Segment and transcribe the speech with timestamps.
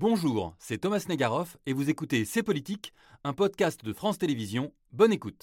[0.00, 4.72] Bonjour, c'est Thomas Negaroff et vous écoutez C'est Politique, un podcast de France Télévisions.
[4.92, 5.42] Bonne écoute.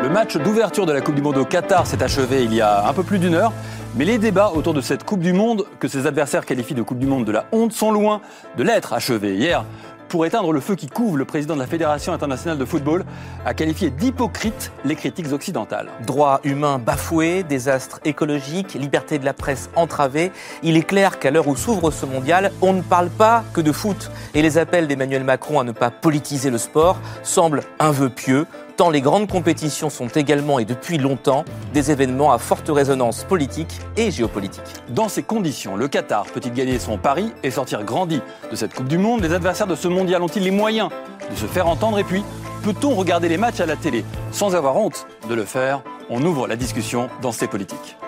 [0.00, 2.88] Le match d'ouverture de la Coupe du Monde au Qatar s'est achevé il y a
[2.88, 3.52] un peu plus d'une heure,
[3.96, 7.00] mais les débats autour de cette Coupe du Monde, que ses adversaires qualifient de Coupe
[7.00, 8.20] du Monde de la honte, sont loin
[8.56, 9.34] de l'être achevés.
[9.34, 9.64] Hier,
[10.10, 13.04] pour éteindre le feu qui couvre, le président de la Fédération internationale de football
[13.46, 15.88] a qualifié d'hypocrite les critiques occidentales.
[16.04, 20.32] Droits humains bafoués, désastre écologique, liberté de la presse entravée.
[20.64, 23.70] Il est clair qu'à l'heure où s'ouvre ce mondial, on ne parle pas que de
[23.70, 24.10] foot.
[24.34, 28.46] Et les appels d'Emmanuel Macron à ne pas politiser le sport semblent un vœu pieux
[28.80, 31.44] tant les grandes compétitions sont également et depuis longtemps
[31.74, 34.64] des événements à forte résonance politique et géopolitique.
[34.88, 38.88] Dans ces conditions, le Qatar peut-il gagner son pari et sortir grandi de cette Coupe
[38.88, 39.20] du Monde?
[39.20, 40.88] Les adversaires de ce mondial ont-ils les moyens
[41.30, 41.98] de se faire entendre?
[41.98, 42.24] Et puis,
[42.62, 44.02] peut-on regarder les matchs à la télé
[44.32, 45.82] sans avoir honte de le faire?
[46.08, 47.98] On ouvre la discussion dans ces politiques.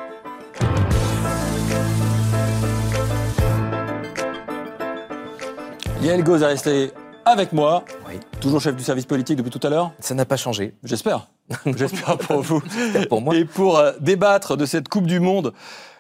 [6.01, 6.93] Yael Goz est resté
[7.25, 7.85] avec moi.
[8.09, 8.19] Oui.
[8.41, 10.75] Toujours chef du service politique depuis tout à l'heure Ça n'a pas changé.
[10.85, 11.29] J'espère.
[11.67, 12.63] J'espère pour vous.
[12.71, 13.37] J'espère pour moi.
[13.37, 15.53] Et pour euh, débattre de cette Coupe du Monde,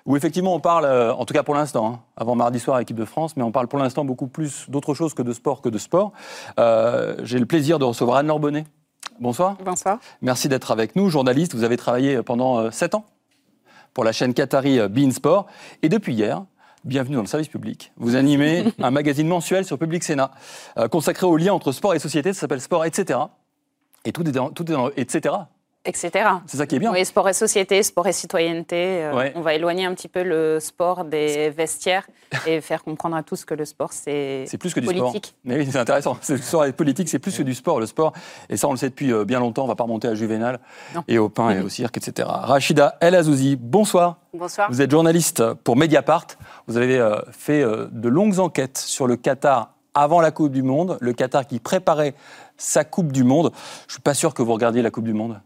[0.06, 2.97] où effectivement on parle, euh, en tout cas pour l'instant, hein, avant mardi soir équipe
[2.97, 5.69] de France, mais on parle pour l'instant beaucoup plus d'autre chose que de sport que
[5.69, 6.12] de sport.
[6.59, 8.65] Euh, J'ai le plaisir de recevoir Anne Lorbonnet.
[9.20, 9.56] Bonsoir.
[9.65, 9.98] Bonsoir.
[10.20, 11.09] Merci d'être avec nous.
[11.09, 13.05] Journaliste, vous avez travaillé pendant 7 ans
[13.95, 15.47] pour la chaîne Qatari euh, Bein Sport.
[15.83, 16.45] Et depuis hier,
[16.84, 17.92] bienvenue dans le service public.
[17.97, 20.30] Vous animez un magazine mensuel sur Public Sénat,
[20.78, 22.33] euh, consacré au lien entre sport et société.
[22.33, 23.19] Ça s'appelle Sport, etc.
[24.05, 25.34] Et tout est dans, tout est dans etc.
[25.84, 26.11] Etc.
[26.47, 26.92] C'est ça qui est bien.
[26.92, 29.02] Oui, sport et société, sport et citoyenneté.
[29.02, 29.33] euh, Ouais.
[29.34, 32.06] On va éloigner un petit peu le sport des vestiaires
[32.47, 35.27] et faire comprendre à tous que le sport, c'est C'est plus que du politique.
[35.27, 35.38] sport.
[35.44, 36.16] Mais oui, c'est intéressant.
[36.20, 37.80] C'est- Le sport et politique, c'est plus que du sport.
[37.80, 38.12] Le sport,
[38.48, 39.64] et ça, on le sait depuis euh, bien longtemps.
[39.64, 40.60] On va pas remonter à Juvénal
[40.94, 41.03] Non.
[41.08, 42.28] et au pain et au cirque, etc.
[42.30, 44.19] Rachida El Azouzi, bonsoir.
[44.34, 44.70] Bonsoir.
[44.70, 46.27] Vous êtes journaliste pour Mediapart.
[46.69, 50.97] Vous avez euh, fait de longues enquêtes sur le Qatar avant la Coupe du Monde,
[51.00, 52.14] le Qatar qui préparait
[52.56, 53.50] sa Coupe du Monde.
[53.88, 55.41] Je suis pas sûr que vous regardiez la Coupe du Monde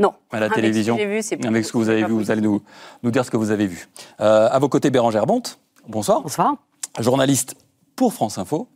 [0.00, 0.14] Non.
[0.30, 0.96] à la Avec télévision.
[0.96, 2.62] ce vu, c'est Avec ce que vous avez vu, vous allez nous,
[3.02, 3.88] nous dire ce que vous avez vu.
[4.20, 5.58] Euh, à vos côtés, Bérangère Bonte.
[5.88, 6.22] Bonsoir.
[6.22, 6.54] Bonsoir.
[6.98, 7.54] Journaliste
[7.96, 8.68] pour France Info,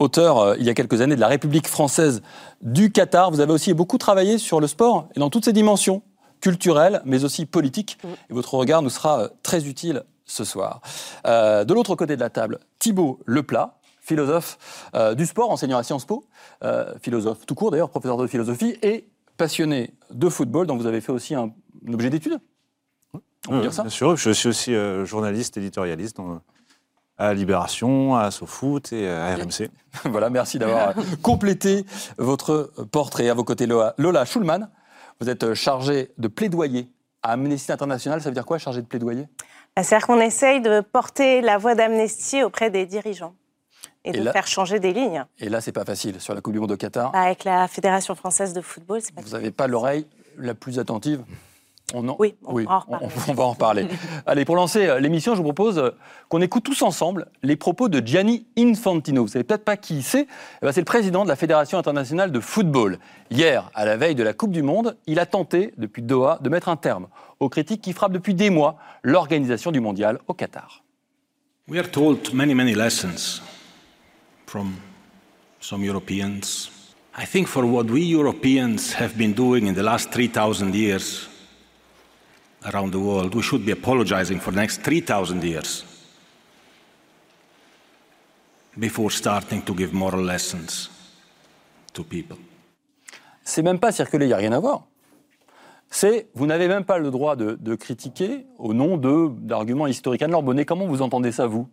[0.00, 2.20] auteur euh, il y a quelques années de La République française
[2.62, 3.30] du Qatar.
[3.30, 6.02] Vous avez aussi beaucoup travaillé sur le sport et dans toutes ses dimensions,
[6.40, 7.96] culturelles, mais aussi politiques.
[8.28, 10.80] Et votre regard nous sera euh, très utile ce soir.
[11.26, 14.58] Euh, de l'autre côté de la table, Thibault Leplat, philosophe
[14.94, 16.24] euh, du sport, enseignant à Sciences Po,
[16.64, 19.06] euh, philosophe tout court d'ailleurs, professeur de philosophie et
[19.36, 21.50] passionné de football, dont vous avez fait aussi un,
[21.88, 22.38] un objet d'étude.
[23.48, 26.40] On peut dire ça Bien sûr, je suis aussi euh, journaliste, éditorialiste dans-
[27.18, 29.70] à Libération, à SoFoot et à RMC.
[30.06, 31.84] Voilà, merci d'avoir complété
[32.18, 33.28] votre portrait.
[33.28, 34.68] À vos côtés, Lola, Lola Schulman,
[35.20, 36.88] vous êtes chargée de plaidoyer
[37.22, 38.20] à Amnesty International.
[38.22, 39.28] Ça veut dire quoi, chargée de plaidoyer?
[39.76, 43.34] Bah, C'est-à-dire qu'on essaye de porter la voix d'amnistie auprès des dirigeants
[44.04, 45.24] et, Et de là- faire changer des lignes.
[45.38, 46.20] Et là, c'est pas facile.
[46.20, 49.14] Sur la Coupe du Monde au Qatar, Bah, Avec la Fédération française de football, c'est
[49.14, 50.06] pas vous n'avez pas l'oreille
[50.38, 51.22] la plus attentive.
[51.94, 52.16] On en...
[52.18, 53.86] Oui, on va en on, va en reparler.
[54.26, 55.90] Allez, pour lancer euh, l'émission, je vous propose euh,
[56.30, 59.22] qu'on écoute tous ensemble les propos de Gianni Infantino.
[59.22, 60.26] Vous savez peut-être pas qui c'est.
[60.62, 62.98] Eh ben, c'est le président de la Fédération internationale de football.
[63.30, 66.48] Hier, à la veille de la Coupe du Monde, il a tenté, depuis Doha, de
[66.48, 67.08] mettre un terme
[67.40, 70.82] aux critiques qui frappent depuis des mois l'organisation du mondial au Qatar.
[71.68, 73.42] We are told many, many lessons
[74.52, 74.76] from
[75.60, 76.70] some Europeans.
[77.16, 81.26] I think for what we Europeans have been doing in the last 3,000 years
[82.66, 85.84] around the world, we should be apologizing for the next 3,000 years
[88.78, 90.90] before starting to give moral lessons
[91.94, 92.36] to people.
[93.44, 94.86] C'est même pas circulé, il n'y a rien à voir.
[95.90, 100.22] C'est, vous n'avez même pas le droit de, de critiquer au nom d'arguments historiques.
[100.22, 101.68] Anne Lorbonnet, comment vous entendez ça, vous?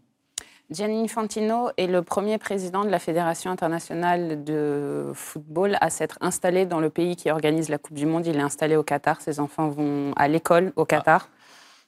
[0.71, 6.67] Gianni Infantino est le premier président de la Fédération internationale de football à s'être installé
[6.67, 8.27] dans le pays qui organise la Coupe du Monde.
[8.27, 9.19] Il est installé au Qatar.
[9.19, 11.27] Ses enfants vont à l'école au Qatar.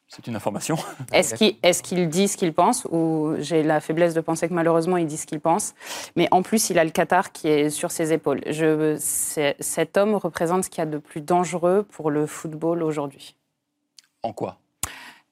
[0.08, 0.78] C'est une information.
[1.14, 4.98] Est-ce qu'il est dit ce qu'il pense ou j'ai la faiblesse de penser que malheureusement
[4.98, 5.76] il dit ce qu'il pense
[6.16, 8.42] Mais en plus, il a le Qatar qui est sur ses épaules.
[8.48, 8.98] Je,
[9.60, 13.36] cet homme représente ce qu'il y a de plus dangereux pour le football aujourd'hui.
[14.24, 14.58] En quoi?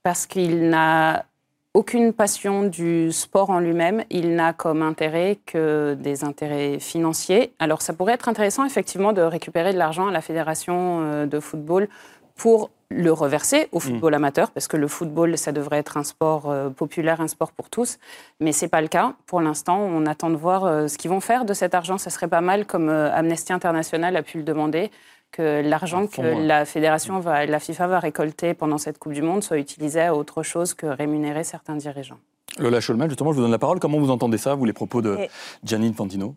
[0.04, 1.26] Parce qu'il n'a
[1.74, 4.04] aucune passion du sport en lui-même.
[4.10, 7.54] Il n'a comme intérêt que des intérêts financiers.
[7.60, 11.40] Alors ça pourrait être intéressant effectivement de récupérer de l'argent à la fédération euh, de
[11.40, 11.88] football
[12.36, 16.50] pour le reverser au football amateur, parce que le football, ça devrait être un sport
[16.50, 18.00] euh, populaire, un sport pour tous,
[18.40, 19.14] mais c'est pas le cas.
[19.28, 22.00] Pour l'instant, on attend de voir euh, ce qu'ils vont faire de cet argent.
[22.00, 24.90] Ça serait pas mal, comme euh, Amnesty International a pu le demander,
[25.32, 29.44] que l'argent que la fédération, va, la FIFA va récolter pendant cette Coupe du Monde
[29.44, 32.20] soit utilisé à autre chose que rémunérer certains dirigeants.
[32.58, 33.80] Lola Scholman, justement, je vous donne la parole.
[33.80, 35.30] Comment vous entendez ça, vous, les propos de Et-
[35.64, 36.36] Gianni Infantino?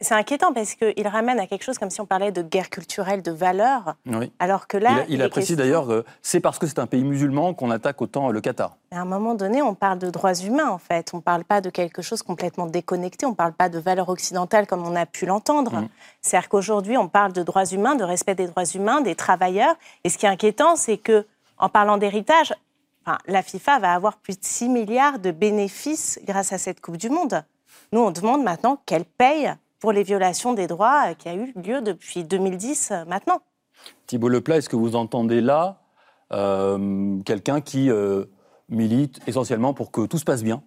[0.00, 3.20] C'est inquiétant parce qu'il ramène à quelque chose comme si on parlait de guerre culturelle,
[3.20, 4.30] de valeurs, Oui.
[4.38, 4.90] alors que Il, là.
[5.00, 8.00] a- il est apprécie d'ailleurs que c'est parce que c'est un pays musulman qu'on attaque
[8.00, 8.76] autant le Qatar.
[8.92, 11.10] À un moment donné, on parle de droits humains, en fait.
[11.14, 13.26] On ne parle pas de quelque chose complètement déconnecté.
[13.26, 15.72] On ne parle pas de valeurs occidentales comme on a pu l'entendre.
[15.80, 15.88] Mm.
[16.20, 19.74] C'est-à-dire qu'aujourd'hui, on parle de droits humains, de respect des droits humains, des travailleurs.
[20.04, 21.26] Et ce qui est inquiétant, c'est que,
[21.58, 22.54] en parlant d'héritage,
[23.04, 26.98] enfin, la FIFA va avoir plus de 6 milliards de bénéfices grâce à cette Coupe
[26.98, 27.42] du Monde.
[27.90, 29.52] Nous, on demande maintenant qu'elle paye
[29.82, 33.40] pour les violations des droits euh, qui a eu lieu depuis 2010 euh, maintenant.
[34.06, 35.80] Thibault Leplat, est-ce que vous entendez là
[36.32, 38.24] euh, quelqu'un qui euh,
[38.68, 40.62] milite essentiellement pour que tout se passe bien?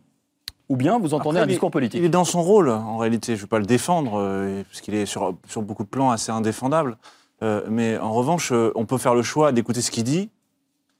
[0.67, 1.97] Ou bien vous entendez Après, un discours politique?
[1.97, 3.35] Il est dans son rôle, en réalité.
[3.35, 6.12] Je ne vais pas le défendre, euh, parce qu'il est sur, sur beaucoup de plans
[6.12, 6.97] assez indéfendable.
[7.41, 10.29] Euh, mais en revanche, euh, on peut faire le choix d'écouter ce qu'il dit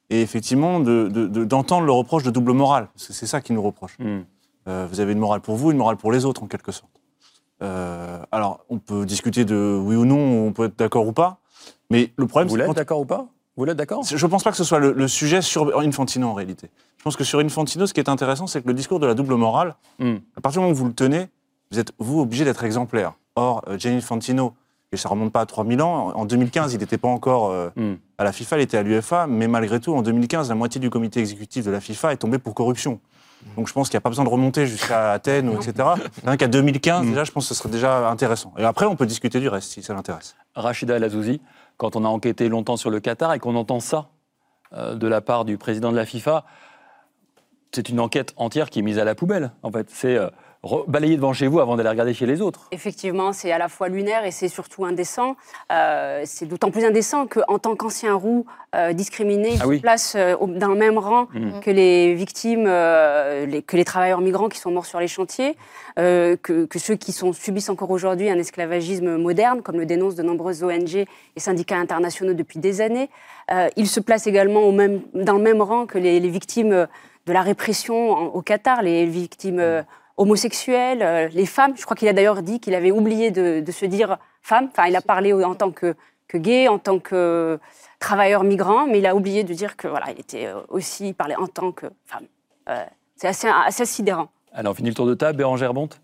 [0.10, 2.88] et effectivement de- de- de- d'entendre le reproche de double morale.
[2.94, 3.98] Parce que C'est ça qu'il nous reproche.
[4.00, 4.22] Hmm.
[4.70, 6.92] Euh, vous avez une morale pour vous, une morale pour les autres, en quelque sorte.
[7.62, 11.40] Euh, alors, on peut discuter de oui ou non, on peut être d'accord ou pas.
[11.90, 13.28] Mais le problème, Vous l'êtes d'accord ou pas?
[13.58, 14.04] Vous l'êtes d'accord?
[14.04, 16.70] Je ne pense pas que ce soit le, le sujet sur Infantino en réalité.
[16.98, 19.14] Je pense que sur Infantino, ce qui est intéressant, c'est que le discours de la
[19.14, 20.16] double morale, Hmm.
[20.36, 21.28] à partir du moment où vous le tenez,
[21.72, 23.14] vous êtes, vous, obligé d'être exemplaire.
[23.36, 24.54] Or, euh, Gianni Infantino,
[24.92, 27.94] et ça remonte pas à 3000 ans, en 2015, il n'était pas encore euh, Hmm.
[28.18, 30.90] à la FIFA, il était à l'UFA, mais malgré tout, en 2015, la moitié du
[30.90, 33.00] comité exécutif de la FIFA est tombé pour corruption.
[33.56, 35.74] Donc je pense qu'il n'y a pas besoin de remonter jusqu'à Athènes, ou etc.
[36.26, 37.10] Rien qu'à 2015, Hmm.
[37.10, 38.54] déjà, je pense que ce serait déjà intéressant.
[38.58, 40.36] Et après, on peut discuter du reste, si ça l'intéresse.
[40.56, 41.42] Rachida El Azouzi,
[41.78, 44.10] quand on a enquêté longtemps sur le Qatar et qu'on entend ça
[44.74, 46.44] euh, de la part du président de la FIFA,
[47.74, 49.52] c'est une enquête entière qui est mise à la poubelle.
[49.64, 50.30] En fait, c'est euh,
[50.88, 52.68] balayer devant chez vous avant d'aller regarder chez les autres.
[52.72, 55.36] Effectivement, c'est à la fois lunaire et c'est surtout indécent.
[55.72, 58.46] Euh, c'est d'autant plus indécent qu'en tant qu'ancien roux
[58.76, 61.60] euh, discriminé, il Ah se place euh, dans le même rang Mhm.
[61.62, 65.56] que les victimes, euh, les- que les travailleurs migrants qui sont morts sur les chantiers,
[65.98, 70.16] euh, que, que ceux qui sont, subissent encore aujourd'hui un esclavagisme moderne, comme le dénoncent
[70.16, 71.08] de nombreuses ONG et
[71.40, 73.10] syndicats internationaux depuis des années.
[73.52, 76.88] Euh, il se place également au même, dans le même rang que les, les victimes
[77.28, 79.82] de la répression en- au Qatar, les victimes euh,
[80.18, 81.74] homosexuelles, euh, les femmes.
[81.76, 84.70] Je crois qu'il a d'ailleurs dit qu'il avait oublié de, de se dire femme.
[84.72, 85.96] Enfin, il a parlé en tant que,
[86.28, 87.60] que gay, en tant que
[88.00, 91.14] travailleur migrant, mais il a oublié de dire que voilà, il était euh, aussi il
[91.14, 92.26] parlait en tant que femme.
[92.70, 92.84] Euh,
[93.16, 94.30] c'est assez, assez sidérant.
[94.54, 95.38] Alors, on finit le tour de table.
[95.38, 96.00] Bérangère Bonte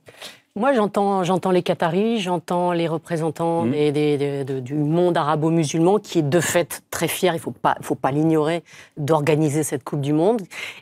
[0.57, 5.98] Moi, j'entends, j'entends les Qataris, j'entends les représentants des- des- des- de- du monde arabo-musulman,
[6.00, 8.62] qui est de fait très fier, il ne faut pas, faut pas l'ignorer,
[8.98, 10.42] d'organiser cette Coupe du Monde.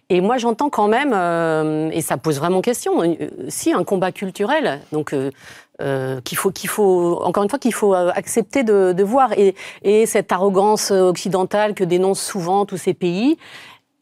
[0.09, 3.13] Et moi, j'entends quand même, euh, et ça pose vraiment question, euh,
[3.47, 5.29] si un combat culturel, donc euh,
[5.81, 9.33] euh, qu'il faut, qu'il faut, encore une fois, qu'il faut euh, accepter de, de voir,
[9.37, 13.37] et, et cette arrogance occidentale que dénoncent souvent tous ces pays.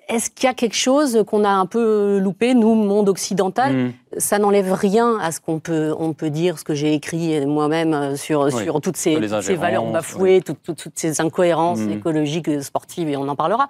[0.09, 3.91] Est-ce qu'il y a quelque chose qu'on a un peu loupé, nous, monde occidental Hmm.
[4.17, 7.93] ça n'enlève rien à ce qu'on peut, on peut dire, ce que j'ai écrit moi-même
[7.93, 11.91] euh, sur, Oui, sur toutes ces, toutes valeurs bafouées, toutes, toutes- toutes ces incohérences Mhm.
[11.91, 13.67] écologiques, sportives, et on en parlera.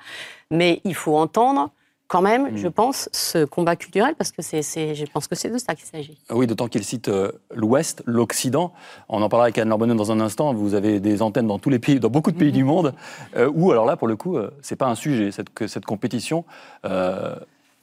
[0.52, 1.70] Mais il faut entendre
[2.08, 2.58] quand même, Mhm.
[2.58, 4.62] je pense, ce combat culturel, parce que c'est,
[4.96, 6.18] je pense que c'est de ça qu'il s'agit.
[6.30, 8.72] Oui, d'autant qu'il cite euh, l'Ouest, l'Occident.
[9.10, 10.54] On en parlera avec Anne Lorbonneau dans un instant.
[10.54, 12.94] Vous avez des antennes dans tous les pays, dans beaucoup de pays du monde,
[13.36, 15.86] euh, où alors là, pour le coup, euh, c'est pas un sujet cette, que cette
[15.86, 16.46] compétition.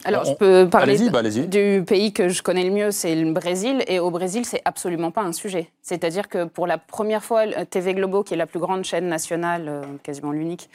[0.04, 3.14] Euh, Alors, on- je peux parler bah, du pays que je connais le mieux, c'est
[3.14, 3.82] le Brésil.
[3.88, 5.70] Et au Brésil, c'est absolument pas un sujet.
[5.82, 9.08] C'est-à-dire que pour la première fois, le TV Globo, qui est la plus grande chaîne
[9.08, 10.68] nationale, euh, quasiment l'unique,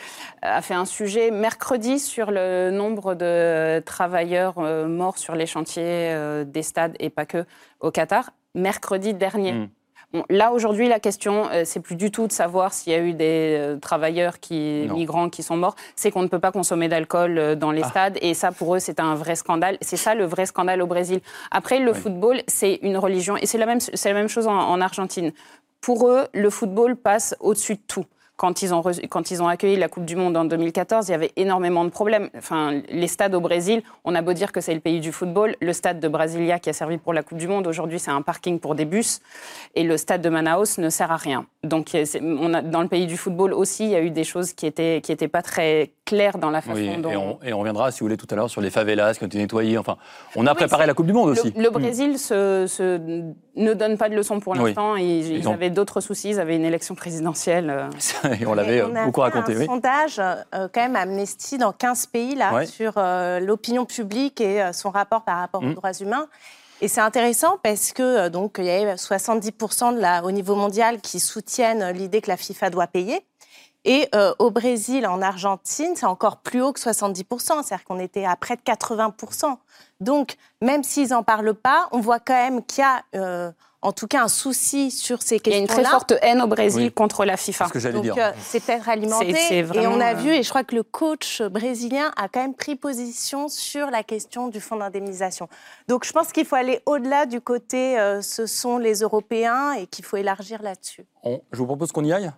[0.45, 5.45] euh, a fait un sujet mercredi sur le nombre de travailleurs euh, morts sur les
[5.45, 7.45] chantiers euh, des stades et pas que
[7.79, 8.31] au Qatar.
[8.55, 9.53] Mercredi dernier.
[9.53, 9.69] Mm.
[10.11, 12.99] Bon, là, aujourd'hui, la question, euh, c'est plus du tout de savoir s'il y a
[12.99, 14.95] eu des euh, travailleurs qui, Non.
[14.95, 15.75] migrants qui sont morts.
[15.95, 17.89] C'est qu'on ne peut pas consommer d'alcool euh, dans les Ah.
[17.89, 18.17] stades.
[18.21, 19.77] Et ça, pour eux, c'est un vrai scandale.
[19.81, 21.19] C'est ça le vrai scandale au Brésil.
[21.51, 21.99] Après, le Oui.
[21.99, 23.37] football, c'est une religion.
[23.37, 25.31] Et c'est la même, la même chose en, en Argentine.
[25.79, 28.05] Pour eux, le football passe au-dessus de tout.
[28.39, 31.11] Quand ils, ont reçu- quand ils ont accueilli la Coupe du Monde en 2014, il
[31.11, 32.29] y avait énormément de problèmes.
[32.37, 35.57] Enfin, les stades au Brésil, on a beau dire que c'est le pays du football.
[35.61, 38.21] Le stade de Brasilia, qui a servi pour la Coupe du Monde, aujourd'hui, c'est un
[38.21, 39.19] parking pour des bus.
[39.75, 41.47] Et le stade de Manaus ne sert à rien.
[41.65, 44.09] Donc, euh, c'est- on a, dans le pays du football aussi, il y a eu
[44.09, 47.11] des choses qui étaient, qui étaient pas très claires dans la façon Oui, dont.
[47.11, 49.23] et, on, et on reviendra, si vous voulez, tout à l'heure sur les favelas qui
[49.25, 49.77] ont été nettoyées.
[49.77, 49.97] Enfin,
[50.37, 51.51] on a préparé la Coupe du Monde aussi.
[51.57, 53.21] Le, le Brésil se, se-
[53.57, 54.59] ne donne pas de leçons pour Oui.
[54.69, 54.95] l'instant.
[54.95, 56.29] Ils, ils ont- avaient d'autres soucis.
[56.29, 57.89] Ils avaient une élection présidentielle.
[58.29, 58.35] euh.
[58.41, 59.55] et on l'avait euh, on a beaucoup fait raconté.
[59.55, 59.65] un oui.
[59.65, 62.65] sondage, euh, quand même, Amnesty, dans 15 pays, là, Ouais.
[62.65, 65.71] sur euh, l'opinion publique et euh, son rapport par rapport Mm.
[65.71, 66.27] aux droits humains.
[66.81, 70.55] Et c'est intéressant parce que euh, donc il y a 70% de la, au niveau
[70.55, 73.25] mondial qui soutiennent l'idée que la FIFA doit payer.
[73.85, 78.25] Et euh, au Brésil, en Argentine, c'est encore plus haut que 70%, c'est-à-dire qu'on était
[78.25, 79.57] à près de 80%.
[80.01, 83.91] Donc, même s'ils n'en parlent pas, on voit quand même qu'il y a euh, en
[83.93, 85.51] tout cas un souci sur ces questions-là.
[85.51, 87.65] Il y a une très forte haine au Brésil contre la FIFA.
[87.65, 88.15] C'est ce que j'allais dire.
[88.17, 89.33] euh, c'est peut-être alimenté.
[89.33, 92.11] C'est- c'est et vraiment, on a euh, vu, et je crois que le coach brésilien
[92.17, 95.47] a quand même pris position sur la question du fonds d'indemnisation.
[95.87, 99.87] Donc je pense qu'il faut aller au-delà du côté euh, ce sont les Européens et
[99.87, 101.05] qu'il faut élargir là-dessus.
[101.23, 102.31] On- je vous propose qu'on y aille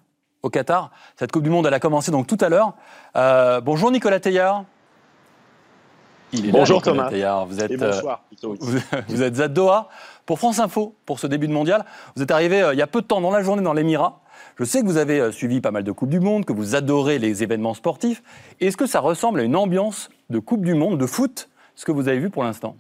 [0.44, 0.92] au Qatar.
[1.18, 2.74] Cette Coupe du Monde, elle a commencé donc tout à l'heure.
[3.16, 4.66] Euh, bonjour Nicolas Teillard.
[6.34, 7.10] Il est là, Bonjour, Thomas.
[7.46, 8.56] Vous êtes, Et euh, bonsoir plutôt.
[8.60, 8.78] vous,
[9.10, 9.90] vous êtes à Doha
[10.26, 11.86] pour France Info pour ce début de mondial.
[12.16, 14.22] Vous êtes arrivé euh, il y a peu de temps dans la journée dans l'Émirat.
[14.58, 16.76] Je sais que vous avez euh, suivi pas mal de Coupes du Monde, que vous
[16.76, 18.24] adorez les événements sportifs.
[18.60, 21.92] Est-ce que ça ressemble à une ambiance de Coupe du Monde, de foot, ce que
[21.92, 22.76] vous avez vu pour l'instant?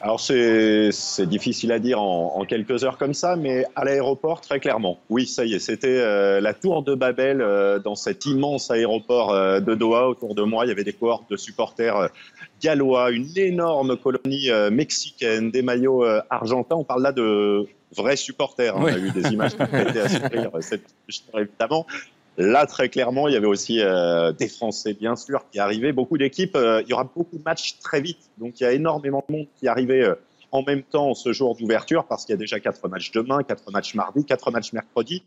[0.00, 4.40] Alors c'est c'est difficile à dire en, en quelques heures comme ça, mais à l'aéroport
[4.40, 5.00] très clairement.
[5.10, 9.32] Oui, ça y est, c'était euh, la tour de Babel euh, dans cet immense aéroport
[9.34, 10.08] euh, de Doha.
[10.08, 12.06] Autour de moi, il y avait des cohortes de supporters euh,
[12.62, 16.76] gallois, une énorme colonie euh, mexicaine, des maillots euh, argentins.
[16.76, 18.76] On parle là de vrais supporters.
[18.76, 18.82] hein.
[18.84, 18.92] Oui.
[18.92, 20.06] On a eu des images qui ont été à
[21.08, 21.86] histoire, évidemment.
[22.38, 25.92] Là, très clairement, il y avait aussi euh, des Français, bien sûr, qui arrivaient.
[25.92, 26.54] Beaucoup d'équipes.
[26.54, 28.30] euh, il y aura beaucoup de matchs très vite.
[28.38, 30.14] Donc, il y a énormément de monde qui arrivait euh,
[30.52, 33.72] en même temps ce jour d'ouverture, parce qu'il y a déjà quatre matchs demain, quatre
[33.72, 35.24] matchs mardi, quatre matchs mercredi.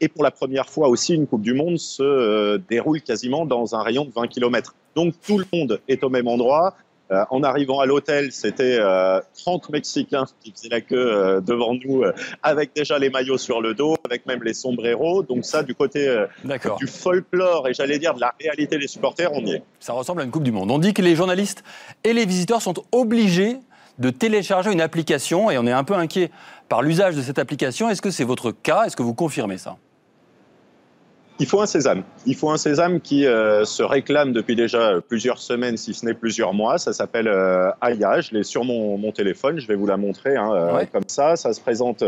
[0.00, 3.76] Et pour la première fois aussi, une Coupe du Monde se euh, déroule quasiment dans
[3.76, 4.74] un rayon de 20 km.
[4.96, 6.74] Donc, tout le monde est au même endroit.
[7.10, 11.74] Euh, en arrivant à l'hôtel, c'était euh, 30 Mexicains qui faisaient la queue euh, devant
[11.74, 12.12] nous, euh,
[12.42, 15.22] avec déjà les maillots sur le dos, avec même les sombreros.
[15.22, 16.14] Donc ça, du côté
[16.78, 19.62] du folklore et j'allais dire de la réalité des supporters, on y est.
[19.80, 20.70] Ça ressemble à une Coupe du Monde.
[20.70, 21.64] On dit que les journalistes
[22.04, 23.56] et les visiteurs sont obligés
[23.98, 26.30] de télécharger une application et on est un peu inquiet
[26.68, 27.88] par l'usage de cette application.
[27.88, 28.84] Est-ce que c'est votre cas?
[28.84, 29.76] Est-ce que vous confirmez ça?
[31.40, 32.02] Il faut un sésame.
[32.26, 36.14] Il faut un sésame qui euh, se réclame depuis déjà plusieurs semaines, si ce n'est
[36.14, 36.78] plusieurs mois.
[36.78, 38.20] Ça s'appelle euh, Aya.
[38.20, 39.60] Je l'ai sur mon, mon téléphone.
[39.60, 40.86] Je vais vous la montrer hein, euh, Ouais.
[40.86, 41.36] comme ça.
[41.36, 42.02] Ça se présente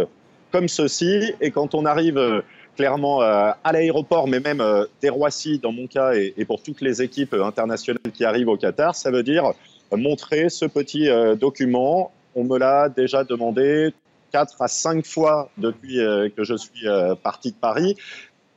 [0.50, 1.32] comme ceci.
[1.40, 2.40] Et quand on arrive euh,
[2.76, 6.60] clairement euh, à l'aéroport, mais même euh, des Roissy dans mon cas et, et pour
[6.62, 9.52] toutes les équipes euh, internationales qui arrivent au Qatar, ça veut dire
[9.92, 12.10] euh, montrer ce petit euh, document.
[12.34, 13.92] On me l'a déjà demandé
[14.32, 17.96] quatre à cinq fois depuis euh, que je suis euh, parti de Paris.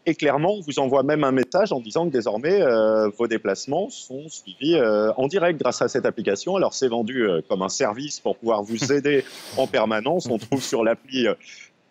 [0.05, 3.89] Et clairement, on vous envoie même un message en disant que désormais, euh, vos déplacements
[3.89, 6.57] sont suivis euh, en direct grâce à cette application.
[6.57, 9.23] Alors, c'est vendu euh, comme un service pour pouvoir vous aider
[9.55, 10.27] en permanence.
[10.29, 11.35] On trouve sur l'appli euh,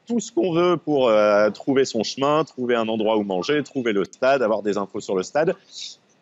[0.06, 3.92] tout ce qu'on veut pour euh, trouver son chemin, trouver un endroit où manger, trouver
[3.92, 5.54] le stade, avoir des infos sur le stade.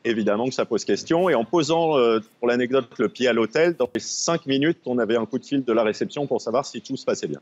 [0.05, 1.29] Évidemment que ça pose question.
[1.29, 4.99] Et en posant, euh, pour l'anecdote, le pied à l'hôtel, dans les cinq minutes, on
[4.99, 7.41] avait un coup de fil de la réception pour savoir si tout se passait bien.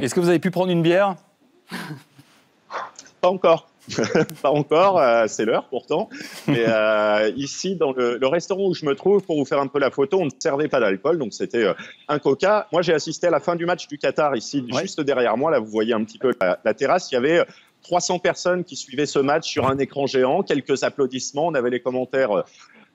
[0.00, 1.16] Est-ce que vous avez pu prendre une bière?
[3.22, 3.68] Pas encore.
[4.42, 6.08] pas encore, euh, c'est l'heure pourtant.
[6.48, 9.68] Mais euh, ici, dans le, le restaurant où je me trouve, pour vous faire un
[9.68, 11.74] peu la photo, on ne servait pas d'alcool, donc c'était euh,
[12.08, 12.66] un coca.
[12.72, 14.82] Moi, j'ai assisté à la fin du match du Qatar ici, Ouais.
[14.82, 15.50] juste derrière moi.
[15.52, 17.10] Là, vous voyez un petit peu la, la terrasse.
[17.12, 17.44] Il y avait euh,
[17.82, 21.46] 300 personnes qui suivaient ce match sur un écran géant, quelques applaudissements.
[21.46, 22.44] On avait les commentaires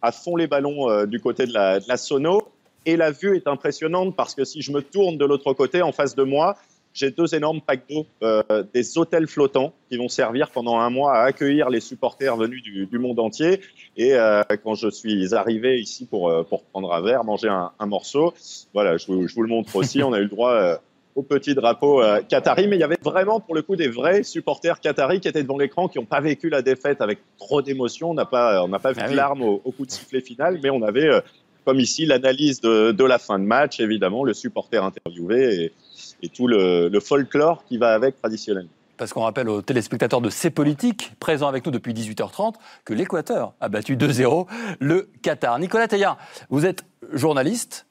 [0.01, 2.41] à fond les ballons du côté de la, de la sono.
[2.85, 5.91] Et la vue est impressionnante parce que si je me tourne de l'autre côté, en
[5.91, 6.55] face de moi,
[6.97, 8.41] j'ai deux énormes packs d'eau, euh,
[8.73, 12.87] des hôtels flottants qui vont servir pendant un mois à accueillir les supporters venus du,
[12.87, 13.61] du monde entier.
[13.95, 17.71] Et euh, quand je suis arrivé ici pour, euh, pour prendre un verre, manger un,
[17.79, 18.33] un morceau,
[18.73, 20.75] voilà, je vous, je vous le montre aussi, on a eu le droit euh,
[21.15, 24.23] au petit drapeau euh, qatari, mais il y avait vraiment pour le coup des vrais
[24.23, 28.11] supporters qataris qui étaient devant l'écran, qui n'ont pas vécu la défaite avec trop d'émotion.
[28.11, 29.15] On n'a pas, on n'a pas vu Ah de oui.
[29.15, 31.21] larmes au, au coup de sifflet final, mais on avait, euh,
[31.67, 35.73] comme ici, l'analyse de, la fin de match, évidemment, le supporter interviewé
[36.21, 38.71] et, tout le, folklore qui va avec traditionnellement.
[38.95, 42.53] Parce qu'on rappelle aux téléspectateurs de C'est Politique, présents avec nous depuis 18h30,
[42.85, 44.47] que l'Équateur a battu 2-0
[44.79, 45.59] le Qatar.
[45.59, 46.17] Nicolas Teillard,
[46.49, 47.85] vous êtes journaliste.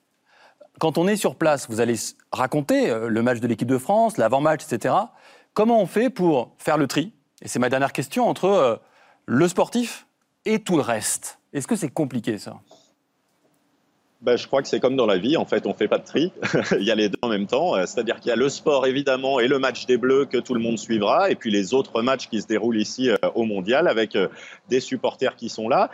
[0.79, 1.97] Quand on est sur place, vous allez
[2.33, 4.95] raconter euh, le match de l'équipe de France, l'avant-match, etc.
[5.53, 7.13] Comment on fait pour faire le tri?
[7.43, 8.77] Et c'est ma dernière question entre euh,
[9.27, 10.07] le sportif
[10.47, 11.41] et tout le reste.
[11.53, 12.55] Est-ce que c'est compliqué ça?
[14.23, 16.05] Ben, je crois que c'est comme dans la vie, en fait, on fait pas de
[16.05, 16.33] tri.
[16.79, 17.77] il y a les deux en même temps.
[17.77, 20.55] Euh, C'est-à-dire qu'il y a le sport, évidemment, et le match des Bleus que tout
[20.55, 23.89] le monde suivra, et puis les autres matchs qui se déroulent ici euh, au Mondial
[23.89, 24.29] avec euh,
[24.71, 25.91] des supporters qui sont là.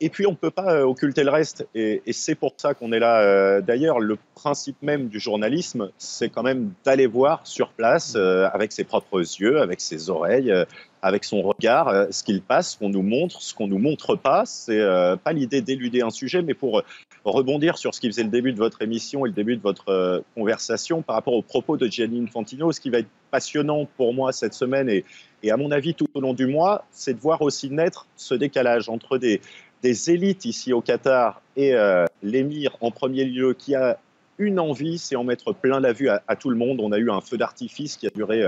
[0.00, 1.66] Et puis, on ne peut pas occulter le reste.
[1.74, 3.60] Et, c'est pour ça qu'on est là.
[3.62, 8.84] D'ailleurs, le principe même du journalisme, c'est quand même d'aller voir sur place, avec ses
[8.84, 10.54] propres yeux, avec ses oreilles,
[11.02, 14.16] avec son regard, euh, ce qu'il passe, ce qu'on nous montre, ce qu'on nous montre
[14.16, 14.44] pas.
[14.46, 16.82] C'est euh, pas l'idée d'éluder un sujet, mais pour euh,
[17.24, 19.88] rebondir sur ce qui faisait le début de votre émission et le début de votre
[19.88, 22.72] euh, conversation par rapport aux propos de Gianni Infantino.
[22.72, 25.04] Ce qui va être passionnant pour moi cette semaine et,
[25.42, 28.34] Et à mon avis, tout au long du mois, c'est de voir aussi naître ce
[28.34, 29.40] décalage entre des,
[29.82, 31.74] des élites ici au Qatar et
[32.22, 33.98] l'émir en premier lieu qui a
[34.38, 36.80] une envie, c'est en mettre plein la vue à, tout le monde.
[36.80, 38.44] On a eu un feu d'artifice qui a duré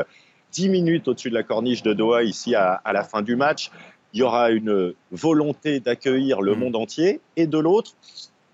[0.53, 3.71] 10 minutes au-dessus de la corniche de Doha ici à, à, la fin du match.
[4.13, 7.93] Il y aura une volonté d'accueillir le monde entier et de l'autre,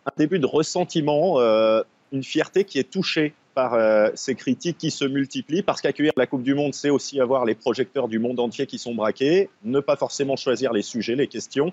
[0.05, 4.91] un début de ressentiment, euh, une fierté qui est touchée par euh, ces critiques qui
[4.91, 8.39] se multiplient, parce qu'accueillir la Coupe du Monde, c'est aussi avoir les projecteurs du monde
[8.39, 11.73] entier qui sont braqués, ne pas forcément choisir les sujets, les questions.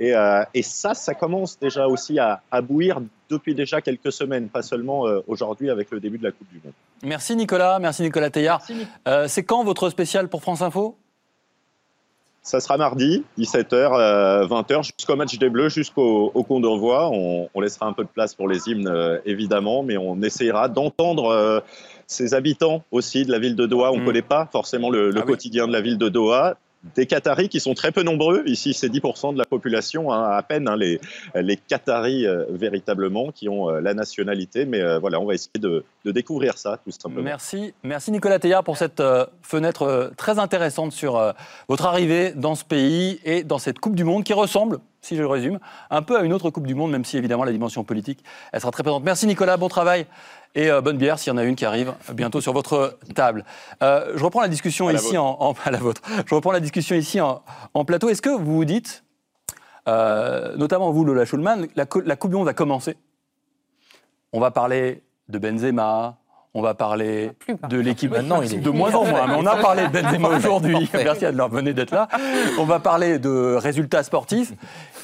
[0.00, 4.48] Et, euh, et ça, ça commence déjà aussi à, à, bouillir depuis déjà quelques semaines,
[4.48, 6.72] pas seulement euh, aujourd'hui avec le début de la Coupe du Monde.
[7.02, 8.62] Merci Nicolas, merci Nicolas Teillard.
[9.06, 10.96] Euh, c'est quand votre spécial pour France Info?
[12.42, 17.10] Ça sera mardi, 17h, euh, 20h, jusqu'au match des Bleus, jusqu'au au compte d'envoi.
[17.12, 20.68] On, on, laissera un peu de place pour les hymnes, euh, évidemment, mais on essayera
[20.68, 21.60] d'entendre euh,
[22.06, 23.92] ces habitants aussi de la ville de Doha.
[23.92, 24.04] On ne mmh.
[24.06, 25.68] connaît pas forcément le, le ah quotidien oui.
[25.68, 26.56] de la ville de Doha
[26.94, 28.42] des Qataris qui sont très peu nombreux.
[28.46, 31.00] Ici, c'est 10% de la population, hein, à peine, hein, les,
[31.34, 34.64] les Qataris euh, véritablement, qui ont euh, la nationalité.
[34.64, 37.22] Mais euh, voilà, on va essayer de, de, découvrir ça, tout simplement.
[37.22, 37.74] Merci.
[37.82, 39.02] Merci Nicolas Teillard pour cette
[39.42, 41.34] fenêtre très intéressante sur
[41.68, 45.20] votre arrivée dans ce pays et dans cette Coupe du Monde qui ressemble, si je
[45.20, 45.58] le résume,
[45.90, 48.22] un peu à une autre Coupe du Monde, même si évidemment la dimension politique,
[48.52, 49.04] elle sera très présente.
[49.04, 50.06] Merci Nicolas, bon travail
[50.54, 53.44] et euh, bonne bière s'il y en a une qui arrive bientôt sur votre table.
[53.82, 56.02] Euh, je reprends la discussion à ici la en, en, à la vôtre.
[56.26, 57.42] Je reprends la discussion ici en,
[57.74, 58.08] en plateau.
[58.08, 59.04] Est-ce que vous vous dites,
[59.88, 62.96] euh, notamment vous Lola Schulman, la, la Coupe du Monde va commencer?
[64.32, 66.16] On va parler de Benzema,
[66.54, 67.30] on va parler
[67.68, 70.28] de l'équipe maintenant, il est de moins en moins, mais on a parlé de Benzema
[70.28, 70.88] aujourd'hui.
[70.92, 72.08] Merci à leur venir d'être là.
[72.58, 74.52] On va parler de résultats sportifs.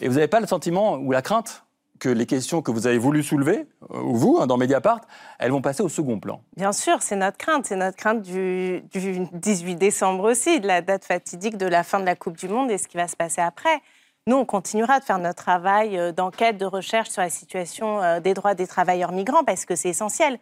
[0.00, 1.65] Et vous n'avez pas le sentiment ou la crainte
[1.98, 5.00] que les questions que vous avez voulu soulever, euh, ou vous, hein, dans Mediapart,
[5.38, 6.42] elles vont passer au second plan.
[6.56, 7.66] Bien sûr, c'est notre crainte.
[7.66, 12.00] C'est notre crainte du, du, 18 décembre aussi, de la date fatidique de la fin
[12.00, 13.82] de la Coupe du Monde et ce qui va se passer après.
[14.26, 18.20] Nous, on continuera de faire notre travail euh, d'enquête, de recherche sur la situation euh,
[18.20, 20.38] des droits des travailleurs migrants parce que c'est essentiel.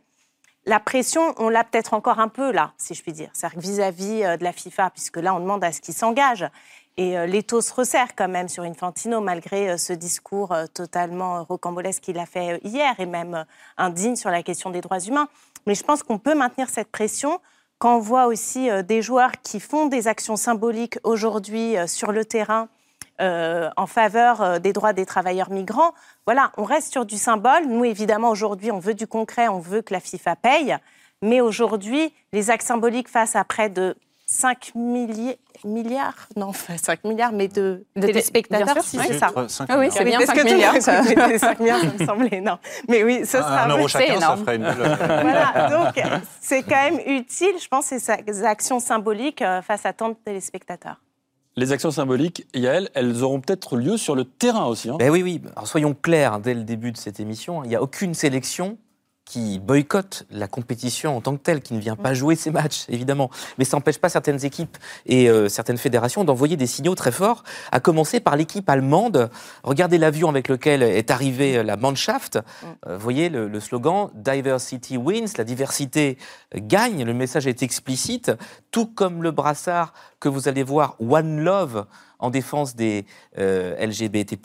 [0.66, 3.29] La pression, on l'a peut-être encore un peu là, si je puis dire.
[3.35, 6.48] C'est-à-dire vis-à-vis de la FIFA, puisque là, on demande à ce qu'ils s'engagent.
[6.96, 11.42] Et euh, l'étau se resserre quand même sur Infantino, malgré euh, ce discours euh, totalement
[11.42, 13.44] rocambolesque qu'il a fait hier, et même
[13.76, 15.28] indigne sur la question des droits humains.
[15.66, 17.40] Mais je pense qu'on peut maintenir cette pression
[17.78, 22.68] quand on voit aussi des joueurs qui font des actions symboliques aujourd'hui sur le terrain
[23.20, 25.92] euh, en faveur des droits des travailleurs migrants.
[26.26, 27.66] Voilà, on reste sur du symbole.
[27.66, 30.76] Nous, évidemment, aujourd'hui, on veut du concret, on veut que la FIFA paye.
[31.22, 33.96] Mais aujourd'hui, les actes symboliques face à près de
[34.35, 39.31] 5 milliers, milliards, non, 5 milliards, mais de, de téléspectateurs, si c'est ça.
[39.68, 40.83] Ah oui, c'est bien 5 milliards.
[40.83, 42.59] Ça, 5 milliards, ça me semblait énorme.
[42.88, 44.38] Mais oui, ce sera un euro chacun, énorme.
[44.38, 44.64] ça ferait une
[45.23, 46.05] voilà, donc
[46.40, 51.01] c'est quand même utile, je pense, ces actions symboliques euh, face à tant de téléspectateurs.
[51.57, 54.90] Les actions symboliques, Yael, elles auront peut-être lieu sur le terrain aussi.
[54.90, 54.97] Hein.
[54.99, 55.40] Ben oui, oui.
[55.55, 58.79] Alors soyons clairs, dès le début de cette émission, il n'y a aucune sélection
[59.24, 62.84] qui boycotte la compétition en tant que telle, qui ne vient pas jouer ses matchs,
[62.88, 63.30] évidemment.
[63.58, 67.42] Mais ça n'empêche pas certaines équipes et euh, certaines fédérations d'envoyer des signaux très forts,
[67.72, 69.30] à commencer par l'équipe allemande.
[69.62, 72.38] Regardez l'avion avec lequel est arrivée la Mannschaft.
[72.87, 76.18] Euh, voyez le, le, slogan Diversity wins, la diversité
[76.54, 77.04] gagne.
[77.04, 78.30] Le message est explicite,
[78.70, 81.87] tout comme le brassard que vous allez voir One Love
[82.24, 83.04] en défense des
[83.38, 84.37] euh, LGBT+,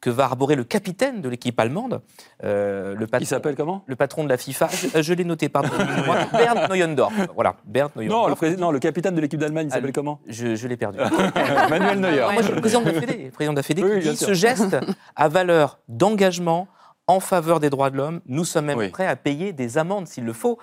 [0.00, 2.02] que va arborer le capitaine de l'équipe allemande.
[2.44, 3.82] Euh, le patron, Il s'appelle comment?
[3.86, 4.68] Le patron de la FIFA.
[4.68, 5.70] Je, je l'ai noté, pardon.
[6.32, 7.14] Bernd Neuendorf.
[7.34, 8.22] Voilà, Bernd Neuendorf.
[8.22, 10.20] Non, le, président, non, le capitaine de l'équipe d'Allemagne, il s'appelle comment?
[10.26, 10.98] Je, je l'ai perdu.
[11.70, 12.26] Manuel Neuer.
[12.32, 13.30] Moi, je suis le président de la Fédé.
[13.32, 14.76] Président de la Fédé oui, qui dit ce geste
[15.16, 16.68] à valeur d'engagement
[17.06, 18.20] en faveur des droits de l'homme.
[18.26, 18.90] Nous sommes même oui.
[18.90, 20.58] prêts à payer des amendes s'il le faut.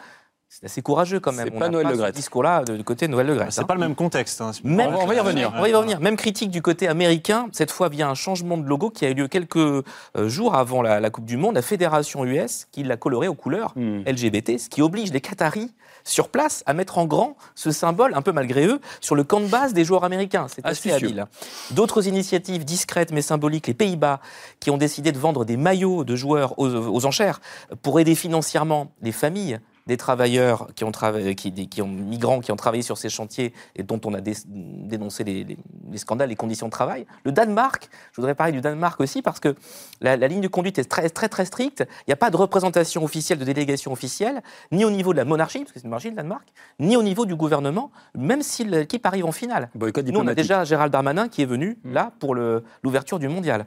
[0.60, 1.50] C'est assez courageux quand même.
[1.52, 2.08] C'est pas Noël Le Gret.
[2.08, 3.48] Ce discours-là du côté Noël Le Gret.
[3.50, 3.65] C'est hein.
[3.65, 4.41] pas le même contexte.
[4.41, 4.52] Hein.
[4.63, 5.52] Même, on va y revenir.
[5.56, 6.00] On va y revenir.
[6.00, 9.13] Même critique du côté américain, cette fois via un changement de logo qui a eu
[9.13, 11.56] lieu quelques jours avant la, la Coupe du Monde.
[11.56, 14.00] La fédération US qui l'a coloré aux couleurs Hmm.
[14.00, 14.04] mm.
[14.06, 15.72] LGBT, ce qui oblige les Qataris
[16.04, 19.39] sur place à mettre en grand ce symbole, un peu malgré eux, sur le camp
[19.39, 20.48] de base des joueurs américains.
[20.48, 21.26] C'est assez habile.
[21.72, 24.20] D'autres initiatives discrètes mais symboliques, les Pays-Bas,
[24.60, 27.41] qui ont décidé de vendre des maillots de joueurs aux, aux enchères
[27.82, 32.52] pour aider financièrement les familles des travailleurs qui ont, travaillé, qui, qui, ont migrants qui
[32.52, 35.58] ont travaillé sur ces chantiers et dont on a dé, dénoncé les, les,
[35.91, 37.06] les, scandales, les conditions de travail.
[37.24, 39.56] Le Danemark, je voudrais parler du Danemark aussi parce que
[40.02, 41.86] la, la ligne de conduite est très très très stricte.
[42.02, 45.26] Il n'y a pas de représentation officielle, de délégation officielle, ni au niveau de la
[45.26, 46.48] monarchie, parce que c'est une monarchie le Danemark,
[46.80, 49.69] ni au niveau du gouvernement, même si l'équipe arrive en finale.
[49.76, 51.93] Boycott Nous, on a déjà Gérald Darmanin qui est venu mmh.
[51.93, 53.65] là pour l'ouverture du mondial.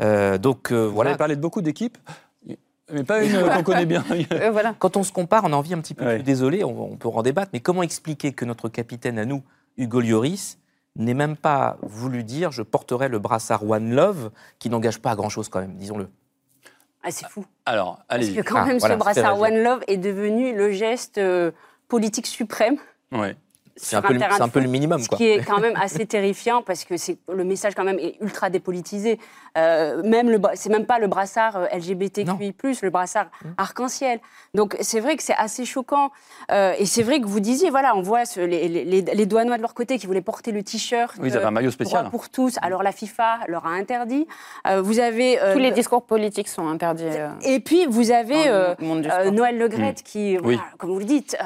[0.00, 1.10] Euh, donc euh, Vous voilà.
[1.10, 1.98] avez parlé de beaucoup d'équipes.
[2.92, 4.04] Mais pas une qu'on connaît bien.
[4.32, 4.74] euh, voilà.
[4.78, 6.22] Quand on se compare, on a envie un petit peu, ouais.
[6.22, 9.42] désolé, on, on, peut en débattre, mais comment expliquer que notre capitaine à nous
[9.76, 10.58] Hugo Lloris
[10.94, 15.16] n'ait même pas voulu dire je porterai le brassard One Love, qui n'engage pas à
[15.16, 16.08] grand-chose quand même, disons-le.
[17.02, 17.44] Ah, c'est fou.
[17.64, 18.36] Alors, Parce allez-y.
[18.36, 21.52] que quand Ah, même, voilà, ce brassard One Love est devenu le geste euh,
[21.88, 22.76] politique suprême.
[23.12, 23.36] Ouais.
[23.78, 25.18] C'est un, peu le- un peu minimum, Ce quoi.
[25.18, 28.48] qui est quand même assez terrifiant parce que c'est le message quand même est ultra
[28.48, 29.18] dépolitisé.
[29.58, 33.48] Euh, même le, c'est même pas le brassard euh, LGBTQI+, le brassard Mmh.
[33.58, 34.20] arc-en-ciel.
[34.54, 36.10] Donc c'est vrai que c'est assez choquant.
[36.50, 39.26] Euh, et c'est vrai que vous disiez, voilà, on voit ce- les, les, les, les
[39.26, 41.14] Douanois de leur côté qui voulaient porter le t-shirt.
[41.20, 42.08] Oui, ils avaient un maillot euh, spécial.
[42.10, 42.56] pour tous.
[42.62, 44.26] Alors la FIFA leur a interdit.
[44.66, 47.04] Euh, vous avez euh, Tous les le- discours politiques sont interdits.
[47.06, 49.30] euh, et puis vous avez euh, le euh.
[49.30, 51.36] Noël Legrette qui, voilà, comme vous le dites,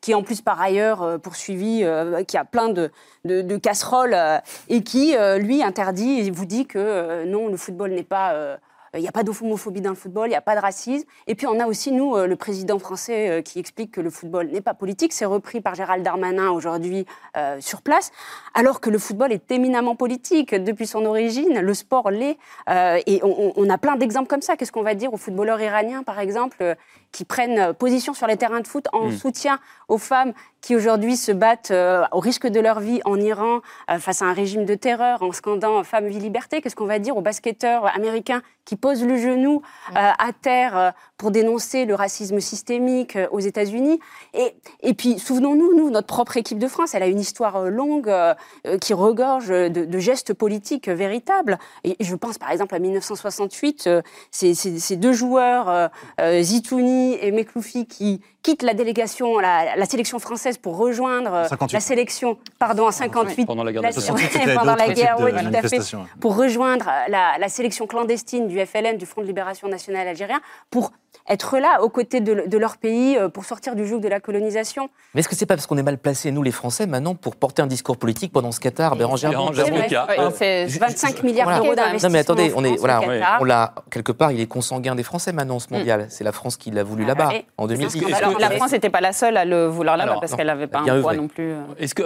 [0.00, 2.90] qui en plus par ailleurs euh, poursuivi, euh, qui a plein de,
[3.24, 8.02] de, casseroles euh, et qui lui interdit et vous dit que non, le football n'est
[8.02, 8.58] pas
[8.94, 11.06] il n'y a pas d'homophobie dans le football, il n'y a pas de racisme.
[11.26, 14.10] Et puis on a aussi, nous, euh, le président français euh, qui explique que le
[14.10, 15.12] football n'est pas politique.
[15.12, 18.10] C'est repris par Gérald Darmanin aujourd'hui euh, sur place,
[18.54, 21.60] alors que le football est éminemment politique depuis son origine.
[21.60, 22.38] Le sport l'est.
[22.68, 24.56] Euh, et on, a plein d'exemples comme ça.
[24.56, 26.76] Qu'est-ce qu'on va dire aux footballeurs iraniens, par exemple,
[27.12, 31.32] qui prennent position sur les terrains de foot en soutien aux femmes qui aujourd'hui se
[31.32, 34.74] battent euh, au risque de leur vie en Iran euh, face à un régime de
[34.74, 36.60] terreur en scandant Femme, vie, liberté.
[36.60, 40.90] Qu'est-ce qu'on va dire aux basketteurs américains qui posent le genou euh, à terre euh,
[41.16, 43.98] pour dénoncer le racisme systémique euh, aux États-Unis?
[44.34, 47.68] Et, et puis, souvenons-nous, nous, notre propre équipe de France, elle a une histoire euh,
[47.70, 48.34] longue euh,
[48.66, 51.58] euh, qui regorge de, de gestes politiques euh, véritables.
[51.84, 55.88] Et je pense par exemple à 1968, euh, ces, deux joueurs, euh,
[56.20, 61.48] euh, Zitouni et Mekloufi, qui quittent la délégation, la, la sélection française pour rejoindre euh,
[61.48, 61.74] 58.
[61.74, 63.44] la sélection, pardon, en 58.
[63.44, 65.80] Pendant la guerre La- de 68, ouais, c'était pendant la guerre, oui, tout à fait
[66.20, 70.92] pour rejoindre la, la sélection clandestine du FLN, du Front de Libération Nationale Algérien, pour
[71.28, 74.20] être là aux côtés de, de leur pays, euh, pour sortir du joug de la
[74.20, 74.88] colonisation.
[75.14, 77.36] Mais est-ce que c'est pas parce qu'on est mal placés, nous les Français, maintenant, pour
[77.36, 79.70] porter un discours politique pendant ce Qatar Bérangère C'est vrai.
[79.82, 80.06] Bourca.
[80.08, 81.60] Ouais, Euh, c'est- 25 milliards Voilà.
[81.62, 82.08] d'euros d'investissement.
[82.08, 83.00] Non mais attendez, en on est France, voilà,
[83.40, 86.06] on l'a quelque part, il est consanguin des Français maintenant ce mondial.
[86.08, 87.44] C'est la France qui l'a voulu Ah, là-bas ouais.
[87.56, 87.98] en C'est 2006.
[87.98, 88.24] un scandale.
[88.24, 90.66] Alors, la Mais- France n'était pas la seule à le vouloir là-bas parce qu'elle n'avait
[90.66, 91.52] pas un poids non plus.
[91.52, 91.60] euh.
[91.78, 92.02] Est-ce que,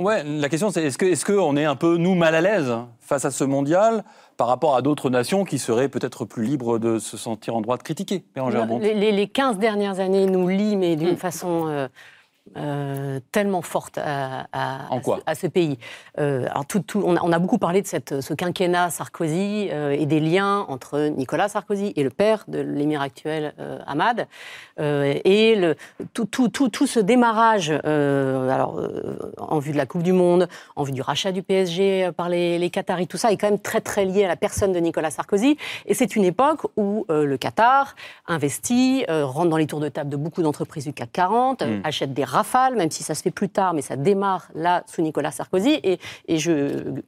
[0.00, 2.40] ouais, la question c'est est-ce que, est-ce que on est un peu nous mal à
[2.40, 4.04] l'aise face à ce mondial
[4.38, 7.76] par rapport à d'autres nations qui seraient peut-être plus libres de se sentir en droit
[7.76, 8.22] de critiquer
[8.78, 11.16] Les, les- les 15 dernières années nous lient, mais d'une Hmm.
[11.16, 11.88] façon euh,
[12.56, 15.78] euh, tellement forte à, à- En à quoi ce, à ce pays.
[16.18, 19.68] Euh, alors tout, tout- on, a, on a beaucoup parlé de cette, ce quinquennat Sarkozy
[19.72, 23.54] euh, et des liens entre Nicolas Sarkozy et le père de l'émir actuel,
[23.86, 24.26] Ahmad.
[24.80, 25.74] Et le,
[26.14, 28.80] tout, tout, tout, tout ce démarrage alors,
[29.38, 32.58] en vue de la Coupe du Monde, en vue du rachat du PSG par les,
[32.58, 35.10] les Qataris, tout ça est quand même très très lié à la personne de Nicolas
[35.10, 35.56] Sarkozy.
[35.86, 37.94] Et c'est une époque où le Qatar
[38.26, 41.80] investit, rentre dans les tours de table de beaucoup d'entreprises du CAC 40, euh, Mm.
[41.84, 42.24] achète des
[42.76, 45.80] même si ça se fait plus tard, mais ça démarre là sous Nicolas Sarkozy.
[45.82, 45.98] Et,
[46.38, 47.00] je,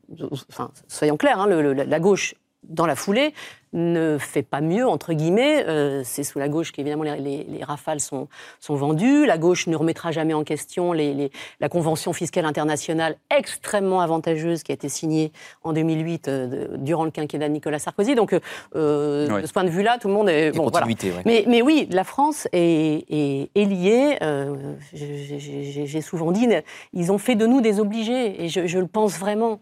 [0.51, 2.35] enfin, soyons clairs, hein, la gauche
[2.69, 3.33] dans la foulée
[3.73, 5.65] ne fait pas mieux, entre guillemets.
[5.69, 8.27] Euh, c'est sous la gauche qu'évidemment les, les- les rafales sont,
[8.59, 9.27] sont vendues.
[9.27, 14.65] La gauche ne remettra jamais en question les- les- la convention fiscale internationale extrêmement avantageuse
[14.65, 15.31] qui a été signée
[15.63, 18.15] en 2008 euh, de- durant le quinquennat de Nicolas Sarkozy.
[18.17, 18.37] Donc,
[18.75, 19.43] euh, Ouais.
[19.43, 20.51] de ce point de vue-là, tout le monde est...
[20.51, 20.87] Bon, voilà.
[20.87, 21.23] continuité, ouais.
[21.25, 24.19] Mais, mais oui, la France est, est- est liée.
[24.23, 24.57] euh,
[24.93, 26.49] j'ai- souvent dit,
[26.93, 29.61] ils ont fait de nous des obligés, et je, je le pense vraiment.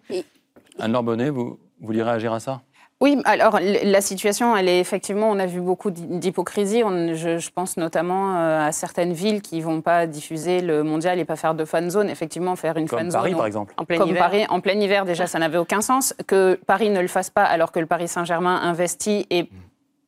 [0.79, 2.63] Anne-Laure Bonnet, vous, vous vouliez réagir à ça?
[3.01, 6.83] Oui, alors la situation, elle est effectivement, on a vu beaucoup d'hy- d'hypocrisie.
[7.15, 11.25] Je, je pense notamment euh, à certaines villes qui vont pas diffuser le mondial et
[11.25, 12.11] pas faire de fan zone.
[12.11, 13.73] Effectivement, faire une Comme fan Paris, zone par exemple.
[13.77, 14.21] En plein comme hiver.
[14.21, 16.13] Paris en plein hiver, déjà, ça n'avait aucun sens.
[16.27, 19.49] Que Paris ne le fasse pas alors que le Paris Saint-Germain investit et,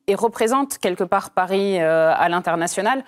[0.07, 3.05] et représente quelque part Paris euh, à l'international.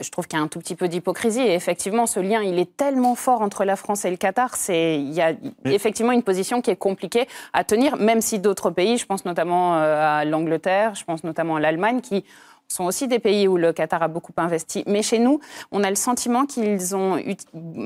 [0.00, 1.40] Je trouve qu'il y a un tout petit peu d'hypocrisie.
[1.40, 4.54] Et effectivement, ce lien, il est tellement fort entre la France et le Qatar.
[4.56, 5.32] C'est, il y a
[5.64, 9.76] effectivement une position qui est compliquée à tenir, même si d'autres pays, je pense notamment
[9.76, 12.24] euh, à l'Angleterre, je pense notamment à l'Allemagne, qui
[12.68, 14.82] sont aussi des pays où le Qatar a beaucoup investi.
[14.88, 15.38] Mais chez nous,
[15.70, 17.16] on a le sentiment qu'ils ont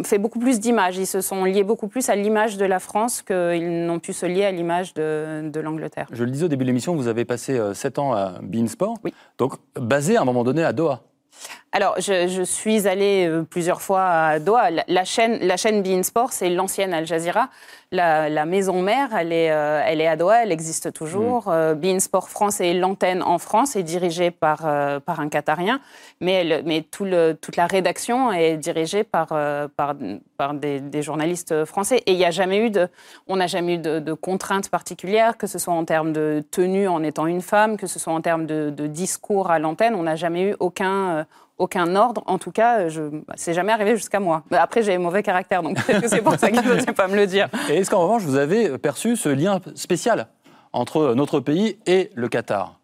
[0.04, 0.96] fait beaucoup plus d'images.
[0.96, 4.24] Ils se sont liés beaucoup plus à l'image de la France qu'ils n'ont pu se
[4.24, 6.06] lier à l'image de, de l'Angleterre.
[6.12, 9.12] Je le disais au début de l'émission, vous avez passé 7 ans à Beansport, Oui.
[9.36, 11.02] donc basé à un moment donné à Doha.
[11.72, 14.70] Alors, je, je suis allée euh, plusieurs fois à Doha.
[14.70, 17.48] La, la chaîne, la chaîne Bein Sport, c'est l'ancienne Al Jazeera.
[17.92, 21.48] La, la maison mère, elle est, euh, elle est à Doha, elle existe toujours.
[21.48, 25.80] Euh, Bein Sport France est l'antenne en France, est dirigée par, euh, par un Qatarien,
[26.20, 29.94] mais, elle- mais tout le, toute la rédaction est dirigée par, euh, par,
[30.36, 32.02] par des, des journalistes français.
[32.06, 32.88] Et il n'y a jamais eu de,
[33.26, 36.86] on n'a jamais eu de, de contraintes particulières, que ce soit en termes de tenue
[36.88, 39.94] en étant une femme, que ce soit en termes de, de discours à l'antenne.
[39.96, 41.19] On n'a jamais eu aucun, euh,
[41.60, 42.22] aucun ordre.
[42.26, 44.42] En tout cas, je, bah, c'est jamais arrivé jusqu'à moi.
[44.50, 47.16] Après, j'ai mauvais caractère, donc peut-être que c'est pour ça qu'il ne sait pas me
[47.16, 47.48] le dire.
[47.68, 50.26] Et est-ce qu'en revanche, vous avez perçu ce lien spécial
[50.72, 52.80] entre notre pays et le Qatar?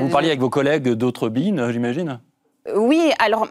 [0.00, 2.20] Vous parliez avec vos collègues d'autres BIN, j'imagine?
[2.76, 3.48] Oui, alors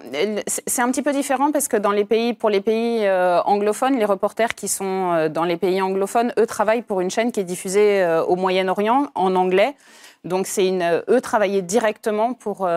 [0.48, 3.98] c'est un petit peu différent parce que dans les pays, pour les pays euh, anglophones,
[3.98, 7.42] les reporters qui sont euh, dans les pays anglophones, eux travaillent pour une chaîne qui
[7.42, 9.76] est diffusée euh, au Moyen-Orient en anglais.
[10.24, 12.70] Donc c'est une, eux travaillaient directement pour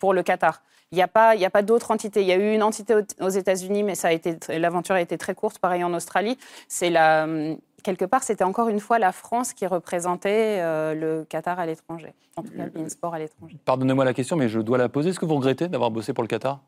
[0.00, 0.62] pour le Qatar.
[0.96, 2.22] Il n'y a pas, a pas d'autre entité.
[2.22, 5.18] Il y a eu une entité aux États-Unis, mais ça a été l'aventure a été
[5.18, 5.58] très courte.
[5.58, 6.38] Pareil en Australie.
[6.68, 11.24] C'est la hum, quelque part, c'était encore une fois la France qui représentait euh, le
[11.28, 13.58] Qatar à l'étranger, en tout cas le Sport à l'étranger.
[13.66, 15.10] Pardonnez-moi la question, mais je dois la poser.
[15.10, 16.60] Est-ce que vous regrettez d'avoir bossé pour le Qatar?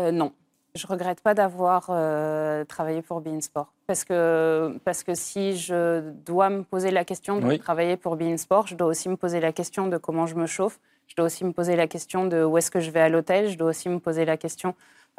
[0.00, 0.32] Euh, Non.
[0.74, 3.72] Je ne regrette pas d'avoir euh, travaillé pour Sport.
[3.86, 8.66] Parce que, parce que si je dois me poser la question de travailler pour Sport,
[8.66, 10.78] je dois aussi me poser la question de comment je me chauffe.
[11.08, 13.50] Je dois aussi me poser la question de où est-ce que je vais à l'hôtel.
[13.50, 14.74] Je dois aussi me poser la question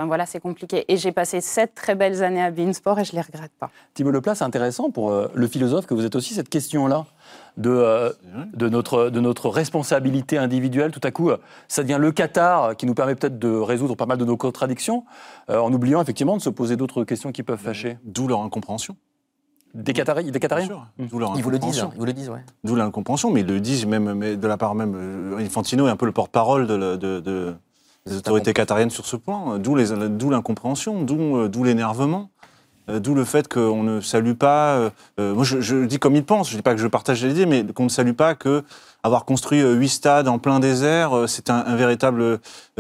[0.08, 0.86] voilà, c'est compliqué.
[0.88, 3.70] Et j'ai passé sept très belles années à Beansport et je ne les regrette pas.
[3.94, 7.06] Thibault Leplat, c'est intéressant pour euh, le philosophe que vous êtes aussi, cette question-là
[7.58, 8.12] de, euh,
[8.54, 10.92] de, notre, de notre responsabilité individuelle.
[10.92, 14.06] Tout à coup, euh, ça devient le Qatar qui nous permet peut-être de résoudre pas
[14.06, 15.04] mal de nos contradictions,
[15.48, 17.98] en oubliant effectivement de se poser d'autres questions qui peuvent fâcher.
[18.04, 18.96] D'où leur incompréhension.
[19.74, 21.04] Des Qataris, des Qatariens mmh.
[21.04, 22.44] Ils vous le disent, ils vous le disent, ouais.
[22.64, 25.36] D'où l'incompréhension, mais ils le disent même mais de la part même.
[25.38, 27.56] Infantino est un peu le porte-parole de, de
[28.06, 29.76] les autorités qatariennes sur ce point, d'où
[30.30, 32.30] l'incompréhension, euh, d'où l'énervement.
[32.90, 34.92] Euh, d'où le fait qu'on ne salue pas.
[35.20, 36.50] Euh, moi, je, je, dis comme il pense.
[36.50, 38.64] Je dis pas que je partage l'idée, mais qu'on ne salue pas que
[39.04, 42.38] avoir construit euh, huit stades en plein désert, euh, c'est un, véritable euh,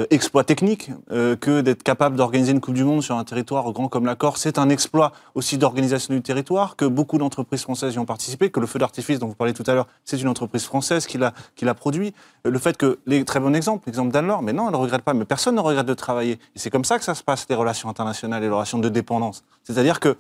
[0.09, 4.05] exploit technique que d'être capable d'organiser une Coupe du Monde sur un territoire grand comme
[4.05, 4.41] la Corse.
[4.41, 8.59] C'est un exploit aussi d'organisation du territoire, que beaucoup d'entreprises françaises y ont participé, que
[8.59, 11.33] le feu d'artifice dont vous parlez tout à l'heure, c'est une entreprise française qui l'a,
[11.55, 12.13] qui l'a produit.
[12.43, 15.13] Le fait que, les très bon exemple, l'exemple d'Anne-Laure, mais non, elle ne regrette pas,
[15.13, 16.33] mais personne ne regrette de travailler.
[16.55, 18.89] Et c'est comme ça que ça se passe, les relations internationales et les relations de
[18.89, 19.43] dépendance.
[19.63, 20.17] C'est-à-dire que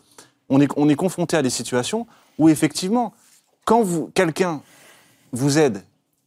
[0.49, 2.07] on est, on est confronté à des situations
[2.37, 3.13] où effectivement,
[3.65, 3.83] quand
[4.13, 4.61] quelqu'un
[5.31, 5.83] vous aide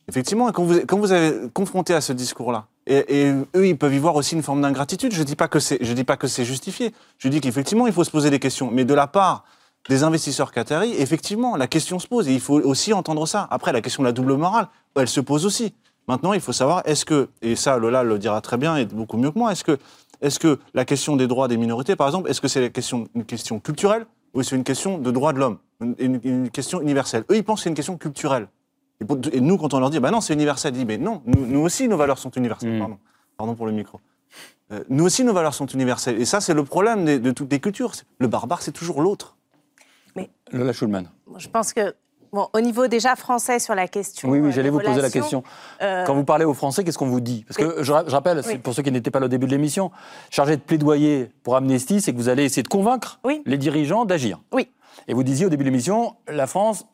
[0.09, 3.99] Effectivement, quand vous, quand vous avez confronté à ce discours-là, et, eux, ils peuvent y
[3.99, 5.13] voir aussi une forme d'ingratitude.
[5.13, 6.93] Je ne dis pas que c'est justifié.
[7.19, 8.71] Je dis qu'effectivement, il faut se poser des questions.
[8.73, 9.45] Mais de la part
[9.89, 12.29] des investisseurs qataris, effectivement, la question se pose.
[12.29, 13.47] Et il faut aussi entendre ça.
[13.51, 15.75] Après, la question de la double morale, elle se pose aussi.
[16.09, 19.17] Maintenant, il faut savoir, est-ce que, et ça, Lola le dira très bien et beaucoup
[19.17, 19.79] mieux que moi, est-ce que,
[20.21, 23.25] est que la question des droits des minorités, par exemple, est-ce que c'est question, une
[23.25, 27.25] question culturelle ou c'est une question de droits de l'homme, une, une, question universelle?
[27.31, 28.49] Eux, ils pensent que c'est une question culturelle.
[29.33, 31.61] Et, nous, quand on leur dit, bah non, c'est universel, ils disent, mais non, nous,
[31.61, 32.77] aussi, nos valeurs sont universelles.
[32.77, 32.79] Mm.
[32.79, 32.99] Pardon.
[33.37, 34.01] Pardon pour le micro.
[34.73, 36.21] Euh, nous aussi, nos valeurs sont universelles.
[36.21, 37.93] Et ça, c'est le problème de, toutes les cultures.
[38.19, 39.37] Le barbare, c'est toujours l'autre.
[40.17, 41.05] Mais Lola Schulman.
[41.39, 41.95] Je pense que
[42.33, 44.31] Bon, au niveau déjà français sur la question.
[44.31, 45.43] Oui, oui, euh, j'allais vous poser la question.
[45.83, 47.45] Euh, quand vous parlez aux Français, qu'est-ce qu'on vous dit?
[47.47, 49.91] Parce que je, rappelle, pour ceux qui n'étaient pas là au début de l'émission,
[50.31, 54.41] chargé de plaidoyer pour Amnesty, c'est que vous allez essayer de convaincre les dirigeants d'agir.
[54.51, 54.71] Oui.
[55.09, 56.87] Et vous disiez au début de l'émission, la France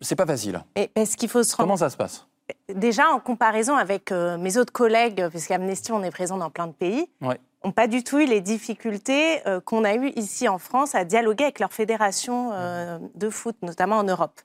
[0.00, 0.62] c'est pas facile.
[0.76, 2.26] Et est-ce qu'il faut se Comment ça se passe?
[2.72, 6.72] Déjà, en comparaison avec euh, mes autres collègues, puisqu'Amnesty, on est présent dans plein de
[6.72, 7.38] pays, ouais.
[7.64, 11.04] n'ont pas du tout eu les difficultés euh, qu'on a eues ici en France à
[11.04, 14.40] dialoguer avec leur fédération euh, de foot, notamment en Europe.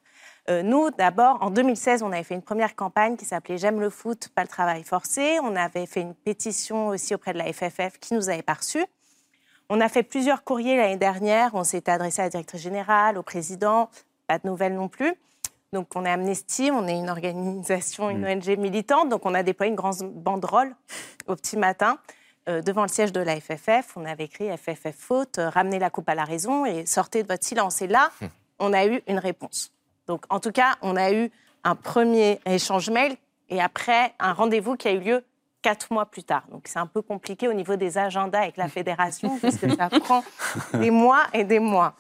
[0.50, 4.30] nous, d'abord, en 2016, on avait fait une première campagne qui s'appelait J'aime le foot,
[4.36, 5.38] pas le travail forcé.
[5.42, 8.86] On avait fait une pétition aussi auprès de la FFF qui nous avait pas reçus.
[9.70, 11.52] On a fait plusieurs courriers l'année dernière.
[11.54, 13.90] On s'est adressé à la directrice générale, au président.
[14.28, 15.16] Pas de nouvelles non plus.
[15.74, 18.38] Donc, on est Amnesty, on est une organisation, une mm.
[18.38, 19.10] ONG militante.
[19.10, 20.76] Donc, on a déployé une grande banderole
[21.28, 21.98] au petit matin
[22.48, 23.98] euh, devant le siège de la FFF.
[23.98, 27.28] On avait écrit FFF faute, euh, ramenez la coupe à la raison et sortez de
[27.28, 27.82] votre silence.
[27.82, 28.26] Et là, mm.
[28.60, 29.74] on a eu une réponse.
[30.08, 31.32] Donc, en tout cas, on a eu
[31.64, 33.16] un premier échange mail
[33.50, 35.24] et après un rendez-vous qui a eu lieu
[35.64, 36.44] quatre mois plus tard.
[36.52, 40.24] Donc, c'est un peu compliqué au niveau des agendas avec la fédération, puisque ça prend
[40.74, 41.96] des mois et des mois.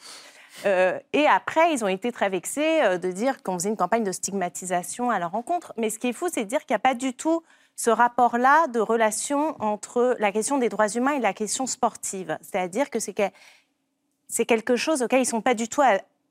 [0.66, 4.04] Euh, et après, ils ont été très vexés euh, de dire qu'on faisait une campagne
[4.04, 5.74] de stigmatisation à leur rencontre.
[5.78, 7.44] Mais ce qui est fou, c'est de dire qu'il n'y a pas du tout
[7.76, 12.38] ce rapport-là de relation entre la question des droits humains et la question sportive.
[12.42, 15.82] C'est-à-dire que c'est quelque chose auquel ils ne sont pas du tout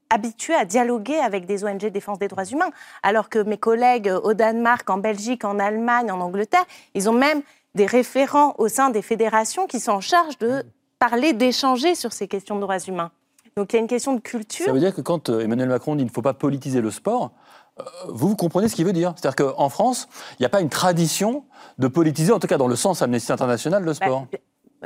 [0.08, 2.70] habitués à dialoguer avec des ONG de défense des droits humains.
[3.02, 7.42] Alors que mes collègues au Danemark, en Belgique, en Allemagne, en Angleterre, ils ont même
[7.74, 10.64] des référents au sein des fédérations qui sont en charge de
[10.98, 13.10] parler, d'échanger sur ces questions de droits humains.
[13.56, 14.64] Donc il y a une question de culture.
[14.64, 16.90] Ça veut dire que quand euh, Emmanuel Macron dit qu'il ne faut pas politiser le
[16.90, 17.32] sport,
[17.80, 20.60] euh, vous, vous comprenez ce qu'il veut dire C'est-à-dire qu'en France, il n'y a pas
[20.60, 21.44] une tradition
[21.78, 24.26] de politiser, en tout cas dans le sens Amnesty International, le sport.
[24.32, 24.38] Bah,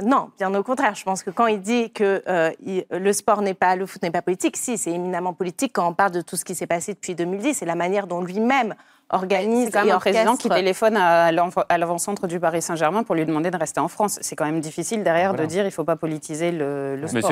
[0.03, 0.95] non, bien au contraire.
[0.95, 2.51] Je pense que quand il dit que euh,
[2.91, 5.95] le sport n'est pas, le foot n'est pas politique, si, c'est éminemment politique quand on
[5.95, 8.75] parle de tout ce qui s'est passé depuis 2010 et la manière dont lui-même
[9.11, 10.55] organise quand même et un président qui orchestre.
[10.57, 11.31] téléphone à
[11.79, 14.19] l'avant-centre du Paris Saint-Germain pour lui demander de rester en France.
[14.21, 15.45] C'est quand même difficile derrière Voilà.
[15.45, 17.31] de dire il ne faut pas politiser le, le Mais, sport.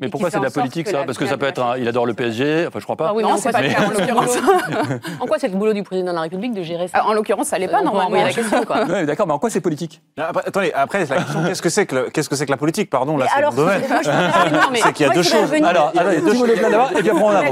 [0.00, 1.76] mais pourquoi c'est de la politique que ça la Parce que ça peut être un,
[1.76, 3.08] il adore le PSG, enfin je crois pas.
[3.08, 4.38] Ah oui, Non, mais en c'est quoi pas cas en l'occurrence.
[5.20, 7.12] En quoi c'est le boulot du président de la République de gérer ça Ah, En
[7.12, 8.06] l'occurrence, ça l'est pas peut normalement.
[8.08, 8.84] envoyer la question, quoi.
[8.84, 11.86] Ouais, D'accord, mais en quoi c'est politique Après, attendez, après, la question, qu'est-ce que c'est
[11.86, 12.90] que, le- qu'est-ce que c'est que la politique?
[12.90, 13.64] Pardon, là, Mais
[14.04, 15.52] c'est mais C'est qu'il y a deux choses.
[15.64, 16.00] Alors, il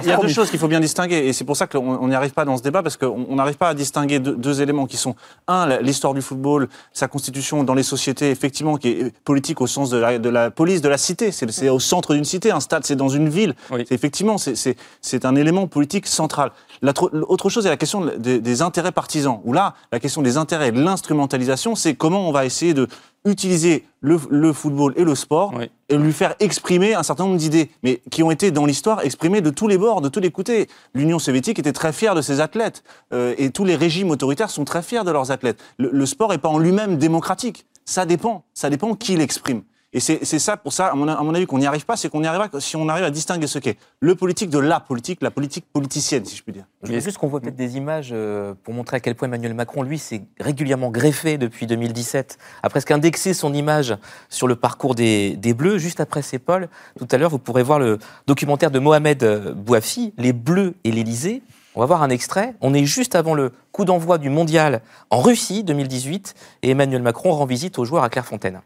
[0.09, 0.51] y a deux choses.
[0.51, 2.63] Qu'il faut bien distinguer, et c'est pour ça qu'on on n'y arrive pas dans ce
[2.63, 5.15] débat, parce qu'on on pas à distinguer deux, deux éléments qui sont,
[5.49, 9.91] un, l'histoire du football, sa constitution dans les sociétés, effectivement, qui est politique au sens
[9.91, 11.33] de la, de la police, de la cité.
[11.33, 13.55] C'est au centre d'une cité, un stade, c'est dans une ville.
[13.71, 13.85] Oui.
[13.91, 16.53] Effectivement, c'est- un élément politique central.
[16.83, 20.37] La L'autre chose est la question des, des intérêts partisans, où là, la question des
[20.37, 22.87] intérêts et de l'instrumentalisation, c'est comment on va essayer de
[23.27, 25.71] utiliser le, le football et le sport Oui.
[25.91, 29.41] et lui faire exprimer un certain nombre d'idées, mais qui ont été dans l'histoire exprimées
[29.43, 30.69] de tous les bords, de tous les côtés.
[30.95, 34.65] L'Union soviétique était très fière de ses athlètes, euh, et tous les régimes autoritaires sont
[34.65, 35.61] très fiers de leurs athlètes.
[35.79, 37.67] Le, le sport n'est pas en lui-même démocratique.
[37.85, 38.45] Ça dépend.
[38.55, 39.63] Ça dépend qui l'exprime.
[39.97, 42.27] Et c'est ça, pour ça, à mon, avis, qu'on n'y arrive pas, c'est qu'on y
[42.27, 45.65] arrivera si on arrive à distinguer ce qu'est le politique de la politique, la politique
[45.73, 46.67] politicienne, si je puis dire.
[46.83, 49.55] Je veux juste qu'on voit peut-être des images euh, pour montrer à quel point Emmanuel
[49.55, 53.97] Macron, lui, s'est régulièrement greffé depuis 2017, a presque indexé son image
[54.29, 56.69] sur le parcours des, des Bleus, juste après ses pôles.
[56.99, 60.93] Tout à l'heure, vous pourrez voir le documentaire de Mohamed euh, Bouafi, Les Bleus et
[60.93, 61.43] l'Élysée.
[61.75, 62.55] On va voir un extrait.
[62.61, 67.33] On est juste avant le coup d'envoi du mondial en Russie 2018 et Emmanuel Macron
[67.33, 68.61] rend visite aux joueurs à Clairefontaine.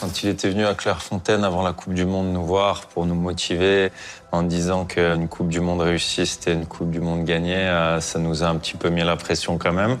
[0.00, 3.14] Quand il était venu à Clairefontaine avant la Coupe du Monde nous voir pour nous
[3.14, 3.92] motiver
[4.32, 8.18] en disant qu'une Coupe du Monde réussie, c'était une Coupe du Monde gagnée, euh, ça
[8.18, 9.98] nous a un petit peu mis la pression quand même.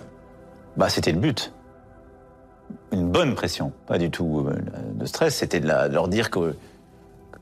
[0.76, 1.52] Bah, c'était le but.
[2.90, 4.56] Une bonne pression, pas du tout euh,
[4.94, 5.36] de stress.
[5.36, 6.56] C'était de, la- de leur dire que,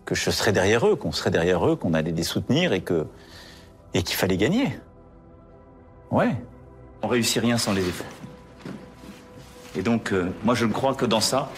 [0.04, 3.06] que je serais derrière eux, qu'on serait derrière eux, qu'on allait les soutenir et que
[3.94, 4.78] et qu'il fallait gagner.
[6.10, 6.36] Ouais.
[7.02, 8.06] On réussit rien sans les efforts.
[9.76, 11.48] Et donc, euh, moi, je ne crois que dans ça.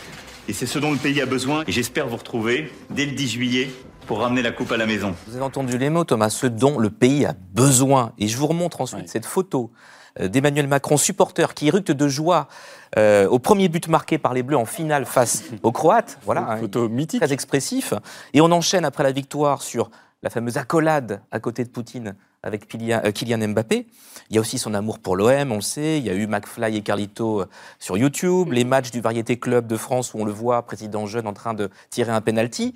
[0.49, 1.65] Et c'est ce dont le pays a besoin.
[1.67, 3.71] Et j'espère vous retrouver dès le 10 juillet
[4.07, 5.15] pour ramener la coupe à la maison.
[5.29, 8.13] Vous avez entendu les mots, Thomas, ce dont le pays a besoin.
[8.19, 9.09] Et je vous remontre ensuite Oui.
[9.09, 9.71] cette photo
[10.21, 12.49] euh, d'Emmanuel Macron, supporter, qui éructe de joie
[12.99, 16.19] euh, au premier but marqué par les Bleus en finale face aux Croates.
[16.25, 17.21] Voilà, hein, Photo mythique.
[17.23, 17.95] très expressif.
[18.35, 19.91] Et on enchaîne après la victoire sur
[20.25, 23.87] la fameuse accolade à côté de Poutine avec euh, Kylian Mbappé.
[24.31, 25.99] Il y a aussi son amour pour l'OM, on le sait.
[25.99, 27.47] Il y a eu McFly et Carlito euh,
[27.79, 31.27] sur YouTube, les matchs du Variété Club de France où on le voit, président jeune
[31.27, 32.75] en train de tirer un penalty.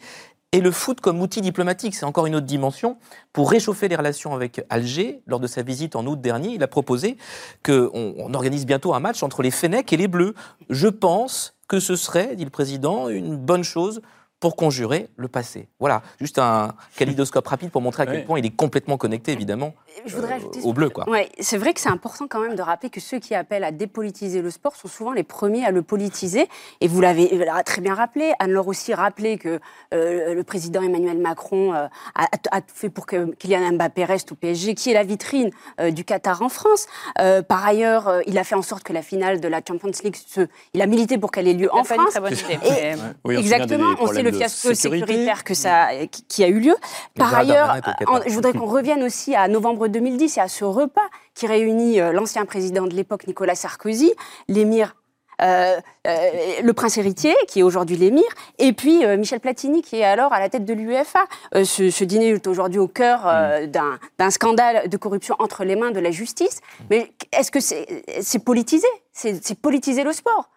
[0.52, 2.96] Et le foot comme outil diplomatique, c'est encore une autre dimension.
[3.32, 6.68] Pour réchauffer les relations avec Alger, lors de sa visite en août dernier, il a
[6.68, 7.16] proposé
[7.64, 10.34] qu'on on organise bientôt un match entre les Fennecs et les Bleus.
[10.70, 14.00] Je pense que ce serait, dit le président, une bonne chose
[14.38, 15.68] pour conjurer le passé.
[15.80, 18.24] Voilà, juste un kaléidoscope rapide pour montrer à quel Ouais.
[18.24, 20.90] point il est complètement connecté, évidemment, Je voudrais euh, ajouter au bleu.
[20.90, 21.08] Quoi.
[21.08, 23.70] Ouais, c'est vrai que c'est important quand même de rappeler que ceux qui appellent à
[23.72, 26.48] dépolitiser le sport sont souvent les premiers à le politiser.
[26.80, 27.30] Et vous l'avez
[27.64, 28.32] très bien rappelé.
[28.38, 29.58] Anne-Laure aussi rappelé que
[29.94, 34.32] euh, le président Emmanuel Macron euh, a, a tout fait pour que Kylian Mbappé reste
[34.32, 36.86] au PSG, qui est la vitrine euh, du Qatar en France.
[37.20, 39.90] Euh, par ailleurs, euh, il a fait en sorte que la finale de la Champions
[40.04, 40.42] League, se,
[40.74, 42.10] il a milité pour qu'elle ait lieu en France.
[42.10, 42.58] très bonne idée.
[42.66, 45.06] Et- mais- Oui, on Exactement, on sait le fiasco sécurité.
[45.06, 46.74] sécuritaire que ça, qui, qui a eu lieu.
[47.16, 47.76] Par ailleurs,
[48.08, 52.00] en- je voudrais qu'on revienne aussi à novembre 2010 et à ce repas qui réunit
[52.00, 54.12] euh, l'ancien président de l'époque, Nicolas Sarkozy,
[54.48, 54.96] l'émir.
[55.42, 56.30] euh, euh,
[56.62, 58.24] le prince héritier, qui est aujourd'hui l'émir,
[58.58, 61.24] et puis euh, Michel Platini, qui est alors à la tête de l'UEFA.
[61.62, 63.98] Ce, ce dîner est aujourd'hui au cœur euh, d'un-
[64.30, 66.60] scandale de corruption entre les mains de la justice.
[66.88, 68.86] Mais est-ce que c'est politisé?
[69.12, 70.48] C'est c'est politiser le sport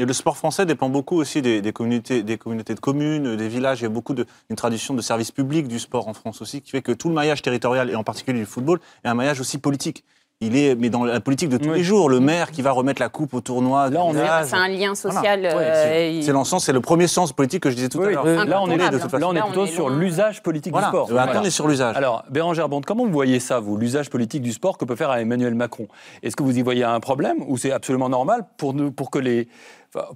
[0.00, 3.48] Et le sport français dépend beaucoup aussi des, des communautés, des communautés de communes, des
[3.48, 3.80] villages.
[3.80, 6.62] Il y a beaucoup de, une tradition de service public du sport en France aussi,
[6.62, 9.40] qui fait que tout le maillage territorial, et en particulier du football, est un maillage
[9.40, 10.02] aussi politique.
[10.42, 11.76] Il est, mais dans la politique de tous Oui.
[11.76, 13.90] les jours, le maire qui va remettre la coupe au tournoi.
[13.90, 14.26] Là, on est-.
[14.44, 15.40] C'est un lien social.
[15.40, 15.58] Voilà.
[15.58, 18.46] Euh, c'est- C'est le premier sens politique que je disais tout Oui, à l'heure.
[18.46, 19.18] Là, on est, de toute façon.
[19.18, 20.86] là, on est on plutôt est sur l'usage politique Voilà.
[20.86, 21.08] du sport.
[21.10, 21.40] Maintenant, Voilà.
[21.42, 21.94] on est sur l'usage.
[21.94, 25.12] Alors, Bérangère Bond, comment vous voyez ça, vous, l'usage politique du sport que peut faire
[25.12, 25.88] Emmanuel Macron?
[26.22, 29.18] Est-ce que vous y voyez un problème ou c'est absolument normal pour, nous, pour, que
[29.18, 29.46] les,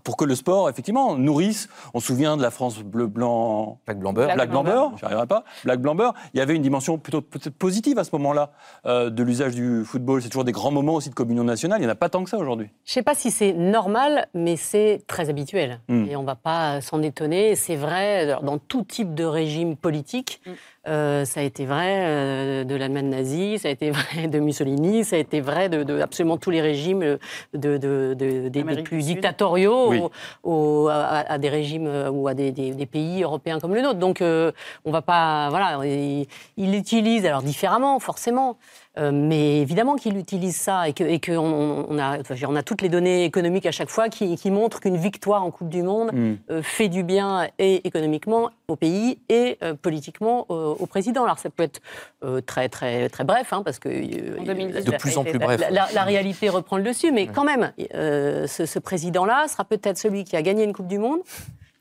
[0.04, 3.80] pour que le sport, effectivement, nourrisse On se souvient de la France bleu-blanc.
[3.86, 4.24] Black Blamber.
[4.24, 4.96] Black Black Blamber.
[4.96, 5.44] J'y arriverai pas.
[5.64, 8.52] Black Blamber, il y avait une dimension plutôt peut-être positive à ce moment-là
[8.86, 10.22] euh, de l'usage du football.
[10.22, 11.78] C'est toujours des grands moments aussi de communion nationale.
[11.78, 12.68] Il n'y en a pas tant que ça aujourd'hui.
[12.84, 15.80] Je ne sais pas si c'est normal, mais c'est très habituel.
[15.88, 16.04] Mm.
[16.08, 17.56] Et on ne va pas s'en étonner.
[17.56, 20.40] C'est vrai dans tout type de régime politique.
[20.46, 20.50] Mm.
[20.86, 25.02] Euh, ça a été vrai euh, de l'Allemagne nazie, ça a été vrai de Mussolini,
[25.02, 27.16] ça a été vrai de, de absolument tous les régimes euh,
[27.54, 30.00] de, de- de- des- plus dictatoriaux Oui.
[30.42, 33.74] au- au- à, à des régimes euh, ou à des, des- des pays européens comme
[33.74, 33.98] le nôtre.
[33.98, 34.52] Donc euh,
[34.84, 36.26] on va pas, voilà, il,
[36.58, 38.58] il l'utilise alors différemment forcément.
[38.96, 42.54] Euh, mais évidemment qu'il utilise ça et qu'on et que on, on a, enfin, on
[42.54, 45.68] a toutes les données économiques à chaque fois qui, qui montrent qu'une victoire en Coupe
[45.68, 46.34] du Monde Mm.
[46.50, 51.24] euh, fait du bien et économiquement au pays et euh, politiquement euh, au président.
[51.24, 51.80] Alors ça peut être
[52.24, 55.32] euh, très très très bref hein, parce que euh, En 2010, De plus en plus
[55.38, 55.60] la- bref.
[55.60, 59.64] La, la- la réalité reprend le dessus, mais quand même, euh, ce, ce président-là sera
[59.64, 61.18] peut-être celui qui a gagné une Coupe du Monde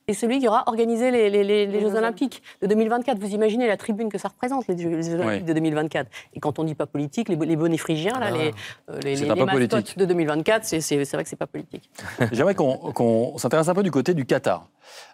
[0.08, 3.18] et celui qui aura organisé les, les- les- les Jeux Olympiques de 2024.
[3.20, 5.44] Vous imaginez la tribune que ça représente, les Jeux, Olympiques Oui.
[5.44, 6.10] de 2024.
[6.34, 8.32] Et quand on dit pas politique, les, les bonnets phrygiens, là, Ah.
[8.32, 8.52] les,
[8.90, 11.90] euh, les, mascottes de 2024, c'est vrai que c'est pas politique.
[12.32, 14.68] J'aimerais qu'on s'intéresse un peu du côté du Qatar.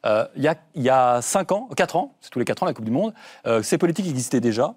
[0.05, 2.63] Euh, Il y, a, il y a 5 ans, 4 ans, c'est tous les 4
[2.63, 3.13] ans la Coupe du Monde,
[3.45, 4.75] euh, ces politiques existaient déjà.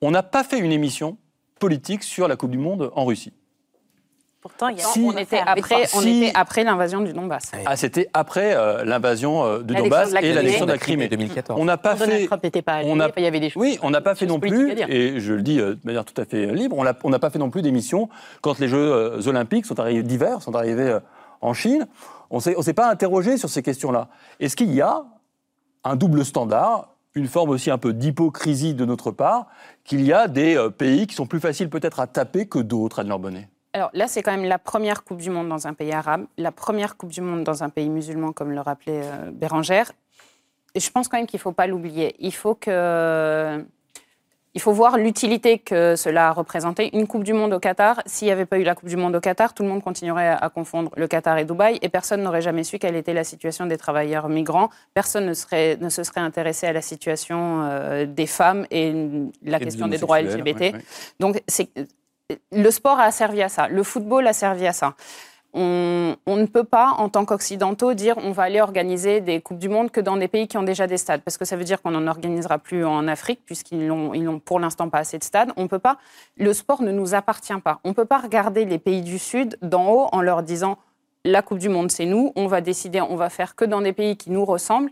[0.00, 1.16] On n'a pas fait une émission
[1.58, 3.32] politique sur la Coupe du Monde en Russie.
[4.42, 7.52] Pourtant, il y a Si- on était après, on Si- était après l'invasion du Donbass.
[7.64, 11.06] Ah, c'était après euh, l'invasion euh, de L'annexion Donbass et l'annexion de la Crimée.
[11.08, 11.60] 2014.
[11.60, 12.26] On n'a pas Donald fait.
[12.26, 13.62] Trump n'était pas allé, on a- enfin, il y avait des choses.
[13.62, 16.20] Oui, on n'a pas fait non plus, et je le dis euh, de manière tout
[16.20, 18.08] à fait libre, on n'a pas fait non plus d'émission
[18.40, 21.00] quand les Jeux euh, olympiques sont arrivés d'hiver, sont arrivés euh,
[21.40, 21.86] en Chine.
[22.30, 24.08] On on s'est pas interrogé sur ces questions-là.
[24.40, 25.04] Est-ce qu'il y a
[25.84, 29.46] un double standard, une forme aussi un peu d'hypocrisie de notre part,
[29.84, 33.14] qu'il y a des pays qui sont plus faciles peut-être à taper que d'autres, Anne
[33.20, 33.48] Bonnet?
[33.74, 36.52] Alors là, c'est quand même la première Coupe du Monde dans un pays arabe, la
[36.52, 39.92] première Coupe du Monde dans un pays musulman, comme le rappelait euh, Bérangère.
[40.74, 42.14] Et je pense quand même qu'il ne faut pas l'oublier.
[42.18, 43.64] Il faut que.
[44.54, 46.94] Il faut voir l'utilité que cela a représenté.
[46.94, 49.16] Une Coupe du Monde au Qatar, s'il n'y avait pas eu la Coupe du Monde
[49.16, 52.42] au Qatar, tout le monde continuerait à, confondre le Qatar et Dubaï et personne n'aurait
[52.42, 54.68] jamais su quelle était la situation des travailleurs migrants.
[54.92, 58.92] Personne ne, serait, ne se serait intéressé à la situation euh, des femmes et
[59.42, 60.60] la Et question des droits LGBT.
[60.60, 60.84] ouais, ouais.
[61.18, 61.70] Donc, c'est,
[62.50, 64.94] le sport a servi à ça, le football a servi à ça.
[65.54, 69.68] On, ne peut pas, en tant qu'Occidentaux, dire on va aller organiser des Coupes du
[69.68, 71.82] Monde que dans des pays qui ont déjà des stades, parce que ça veut dire
[71.82, 75.24] qu'on n'en organisera plus en Afrique, puisqu'ils n'ont ils n'ont pour l'instant pas assez de
[75.24, 75.52] stades.
[75.58, 75.98] On peut pas,
[76.38, 77.80] le sport ne nous appartient pas.
[77.84, 80.78] On ne peut pas regarder les pays du Sud d'en haut en leur disant
[81.26, 83.92] la Coupe du Monde, c'est nous, on va décider, on va faire que dans des
[83.92, 84.90] pays qui nous ressemblent.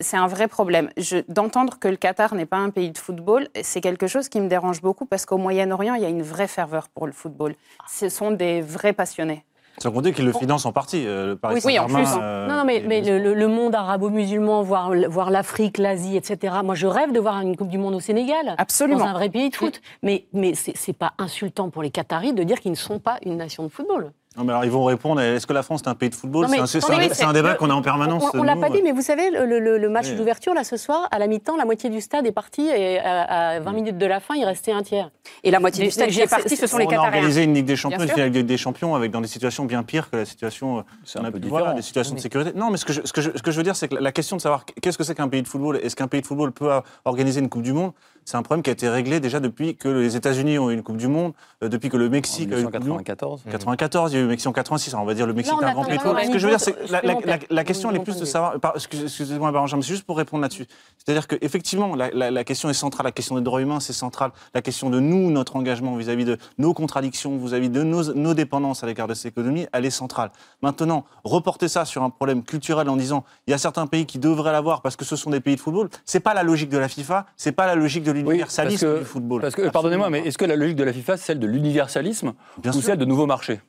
[0.00, 0.90] C'est un vrai problème.
[0.96, 4.40] Je- D'entendre que le Qatar n'est pas un pays de football, c'est quelque chose qui
[4.40, 7.54] me dérange beaucoup parce qu'au Moyen-Orient, il y a une vraie ferveur pour le football.
[7.88, 9.44] Ce sont des vrais passionnés.
[9.78, 11.06] Sans compter qu'il le finance en partie.
[11.06, 12.04] euh, le Paris Oui, oui, en plus.
[12.20, 16.56] euh, Non, non, mais, le, monde arabo-musulman, voire, voire l'Afrique, l'Asie, etc.
[16.62, 18.54] Moi, je rêve de voir une Coupe du Monde au Sénégal.
[18.58, 18.98] Absolument.
[18.98, 19.80] Dans un vrai pays de foot.
[20.02, 23.36] Mais, mais c'est pas insultant pour les Qataris de dire qu'ils ne sont pas une
[23.38, 24.12] nation de football.
[24.36, 26.46] Non, mais alors ils vont répondre est-ce que la France est un pays de football?
[26.48, 28.22] C'est un- oui, débat qu'on a en permanence.
[28.32, 28.70] On, on l'a pas euh.
[28.70, 30.14] dit, mais vous savez, le, le- le match Oui.
[30.14, 33.54] d'ouverture, là, ce soir, à la mi-temps, la moitié du stade est parti et à,
[33.56, 35.10] à 20 minutes de la fin, il restait un tiers.
[35.42, 37.10] Et la moitié du stade qui est c'est- parti, ce sont les on a Qatariens.
[37.12, 38.14] organisé une Ligue des Champions, une sûr.
[38.14, 40.78] finale de Ligue des Champions avec dans des situations bien pires que la situation.
[40.78, 41.74] euh, C'est un peu différent.
[41.74, 42.52] des situations de sécurité.
[42.54, 43.96] Non, mais ce que je, ce que je, ce que je veux dire, c'est que
[43.96, 46.26] la question de savoir qu'est-ce que c'est qu'un pays de football, est-ce qu'un pays de
[46.26, 46.70] football peut
[47.04, 47.90] organiser une Coupe du Monde,
[48.24, 50.82] c'est un problème qui a été réglé déjà depuis que les États-Unis ont eu une
[50.82, 52.58] Coupe du Monde, euh, depuis que le En Mexique Monde.
[52.58, 53.42] 1994.
[53.50, 55.60] 94, il y a eu le Mexique en 86, on va dire le Mexique on
[55.60, 57.14] est un attend grand pays Ce que je veux dire, c'est que la, la- la-
[57.14, 58.54] supplémentaire, la question, elle est plus de savoir.
[58.74, 60.66] Excusez-moi, Benjamin, mais c'est juste pour répondre là-dessus.
[60.98, 64.30] C'est-à-dire qu'effectivement, la, la, la question est centrale, la question des droits humains, c'est central.
[64.54, 68.84] La question de nous, notre engagement vis-à-vis de nos contradictions, vis-à-vis de nos, nos dépendances
[68.84, 70.30] à l'égard de cette économie, elle est centrale.
[70.62, 74.18] Maintenant, reporter ça sur un problème culturel en disant il y a certains pays qui
[74.18, 76.78] devraient l'avoir parce que ce sont des pays de football, c'est pas la logique de
[76.78, 79.40] la FIFA, c'est pas la logique de Oui, l'universalisme parce que- du football.
[79.42, 81.46] Parce que, euh, pardonnez-moi, mais est-ce que la logique de la FIFA, c'est celle de
[81.46, 82.82] l'universalisme ou sûr.
[82.82, 83.60] celle de nouveaux marchés?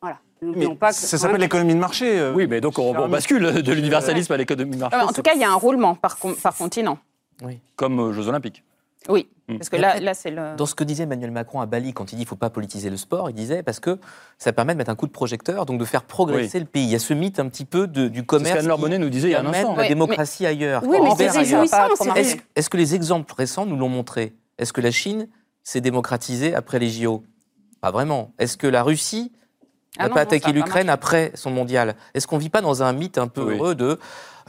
[0.00, 0.18] Voilà.
[0.42, 2.18] Mais pas que ça s'appelle l'économie de marché.
[2.18, 5.12] euh, Oui, mais donc on, on bascule de l'universalisme à l'économie de marché, Euh, en
[5.12, 6.98] tout cas, il y a un roulement par, par continent.
[7.76, 8.62] comme aux Jeux Olympiques.
[9.08, 9.28] Oui.
[9.58, 10.56] Parce que Et là, après, là c'est le.
[10.56, 12.50] Dans ce que disait Emmanuel Macron à Bali quand il dit qu'il ne faut pas
[12.50, 13.98] politiser le sport, il disait parce que
[14.38, 16.84] ça permet de mettre un coup de projecteur, donc de faire progresser le pays.
[16.84, 18.98] Il y a ce mythe un petit peu de- du C'est ce commerce qu'Anne Lorbonnet
[18.98, 19.74] nous disait il y a un instant.
[19.76, 20.82] la Oui, démocratie ailleurs.
[20.86, 21.88] Oui, mais c'est réjouissant.
[22.56, 24.34] Est-ce que les exemples récents nous l'ont montré?
[24.58, 25.28] Est-ce que la Chine
[25.62, 27.22] s'est démocratisée après les JO
[27.80, 28.32] Pas vraiment.
[28.38, 29.32] Est-ce que la Russie
[29.98, 31.94] Ah n'a non, pas attaqué l'Ukraine après son mondial?
[32.14, 33.54] Est-ce qu'on ne vit pas dans un mythe un peu Oui.
[33.56, 33.98] heureux de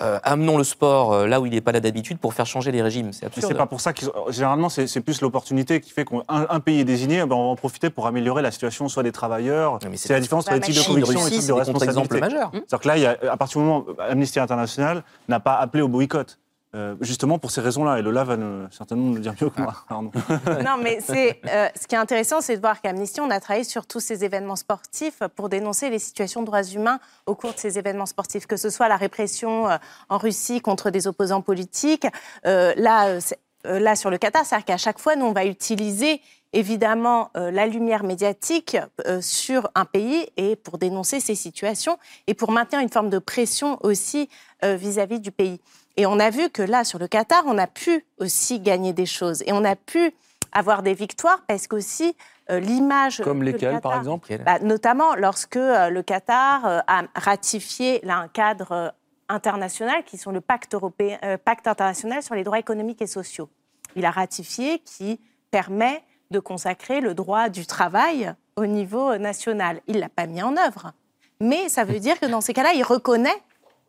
[0.02, 2.72] euh, amenons le sport euh, là où il n'est pas là d'habitude pour faire changer
[2.72, 3.48] les régimes C'est absurde.
[3.48, 4.10] c'est pas pour ça qu'ils.
[4.30, 7.50] Généralement, c'est c'est plus l'opportunité qui fait qu'un un pays est désigné, ben, on va
[7.52, 9.74] en profiter pour améliorer la situation soit des travailleurs.
[9.74, 11.54] Non, mais c'est C'est la différence entre la l'éthique de conviction et Russie, l'éthique c'est
[11.54, 12.64] de des contre-exemples responsabilité.
[12.68, 15.56] C'est-à-dire que là, il y a, à partir du moment où Amnesty International n'a pas
[15.56, 16.38] appelé au boycott,
[16.76, 19.61] euh, justement pour ces raisons-là, et Lola va nous- certainement nous le dire mieux que
[19.61, 19.76] moi.
[19.88, 20.11] Pardon.
[20.65, 23.63] Non, mais c'est, euh, ce qui est intéressant, c'est de voir qu'Amnesty, on a travaillé
[23.63, 27.59] sur tous ces événements sportifs pour dénoncer les situations de droits humains au cours de
[27.59, 29.78] ces événements sportifs, que ce soit la répression euh,
[30.09, 32.07] en Russie contre des opposants politiques.
[32.45, 33.19] Euh, là, euh,
[33.65, 36.21] euh, là, sur le Qatar, c'est-à-dire qu'à chaque fois, nous, on va utiliser
[36.55, 41.97] évidemment euh, la lumière médiatique euh, sur un pays et pour dénoncer ces situations
[42.28, 44.30] et pour maintenir une forme de pression aussi
[44.63, 45.59] euh, vis-à-vis du pays.
[45.96, 49.06] Et on a vu que là, sur le Qatar, on a pu aussi gagner des
[49.06, 50.14] choses et on a pu
[50.52, 52.16] avoir des victoires parce qu'aussi
[52.50, 53.22] euh, l'image.
[53.24, 58.02] Comme que le lesquelles, par exemple Bah, Notamment lorsque euh, le Qatar euh, a ratifié
[58.04, 58.89] là, un cadre euh,
[59.30, 63.50] international qui sont le pacte, européen, pacte international sur les droits économiques et sociaux.
[63.96, 65.20] Il a ratifié qui
[65.50, 69.82] permet de consacrer le droit du travail au niveau national.
[69.88, 70.91] Il ne l'a pas mis en œuvre.
[71.39, 73.41] Mais ça veut dire que dans ces cas-là, il reconnaît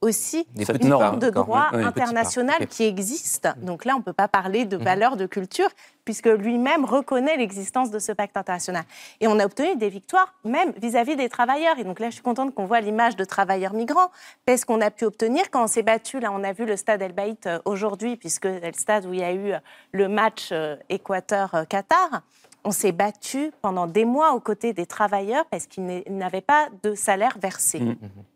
[0.05, 3.49] aussi Des parts, de droit oui, international qui existe.
[3.63, 5.69] Donc là, on ne peut pas parler de valeur de culture,
[6.05, 8.85] puisque lui-même reconnaît l'existence de ce pacte international.
[9.21, 11.79] Et on a obtenu des victoires, même vis-à-vis des travailleurs.
[11.79, 14.11] Et donc là, je suis contente qu'on voit l'image de travailleurs migrants,
[14.45, 17.01] parce qu'on a pu obtenir, quand on s'est battu, là, on a vu le stade
[17.01, 19.59] El Baït euh, aujourd'hui, puisque c'est le stade où il y a eu euh,
[19.93, 22.23] le match euh, Équateur-Qatar.
[22.65, 26.69] On s'est battu pendant des mois aux côtés des travailleurs parce qu'ils n'a- n'avaient pas
[26.83, 27.81] de salaire versé.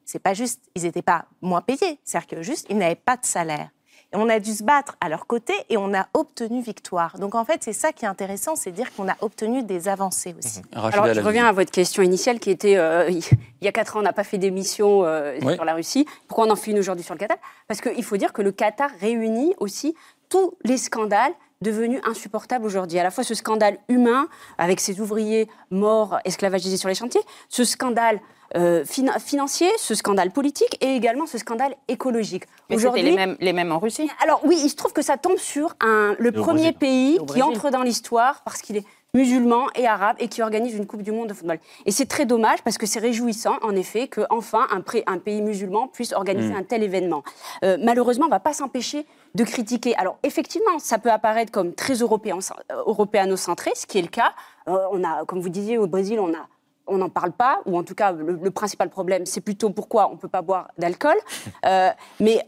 [0.05, 3.25] C'est pas juste, ils n'étaient pas moins payés, c'est-à-dire que juste, ils n'avaient pas de
[3.25, 3.71] salaire.
[4.13, 7.19] Et on a dû se battre à leur côté et on a obtenu victoire.
[7.19, 10.35] Donc en fait, c'est ça qui est intéressant, c'est dire qu'on a obtenu des avancées
[10.39, 10.63] aussi.
[10.73, 13.23] Rachida Alors, je reviens à votre question initiale qui était euh, il
[13.61, 15.55] y a quatre ans, on n'a pas fait d'émission euh, Oui.
[15.55, 16.07] sur la Russie.
[16.27, 17.37] Pourquoi on en fait une aujourd'hui sur le Qatar?
[17.67, 19.95] Parce qu'il faut dire que le Qatar réunit aussi
[20.31, 21.33] tous les scandales
[21.63, 22.99] devenus insupportables aujourd'hui.
[22.99, 24.29] À la fois ce scandale humain,
[24.59, 28.21] avec ces ouvriers morts, esclavagisés sur les chantiers, ce scandale
[28.57, 32.45] euh, fina- financier, ce scandale politique et également ce scandale écologique.
[32.71, 34.09] Mais c'était les mêmes, les mêmes en Russie.
[34.23, 36.79] Alors oui, il se trouve que ça tombe sur un, le premier Brésil.
[36.79, 38.85] pays qui entre dans l'histoire parce qu'il est
[39.19, 41.59] musulman et arabe et qui organise une Coupe du Monde de football.
[41.87, 44.83] Et c'est très dommage parce que c'est réjouissant, en effet, qu'enfin un,
[45.15, 47.23] un pays musulman puisse organiser un tel événement.
[47.65, 49.93] Euh, malheureusement, on ne va pas s'empêcher de critiquer.
[49.97, 54.33] Alors effectivement, ça peut apparaître comme très européen, euh, européano-centré, ce qui est le cas.
[54.69, 56.47] Euh, on a, comme vous disiez, au Brésil, on a
[56.89, 60.09] on n'en parle pas, ou en tout cas, le, le principal problème, c'est plutôt pourquoi
[60.09, 61.17] on ne peut pas boire d'alcool.
[61.67, 62.43] Euh, mais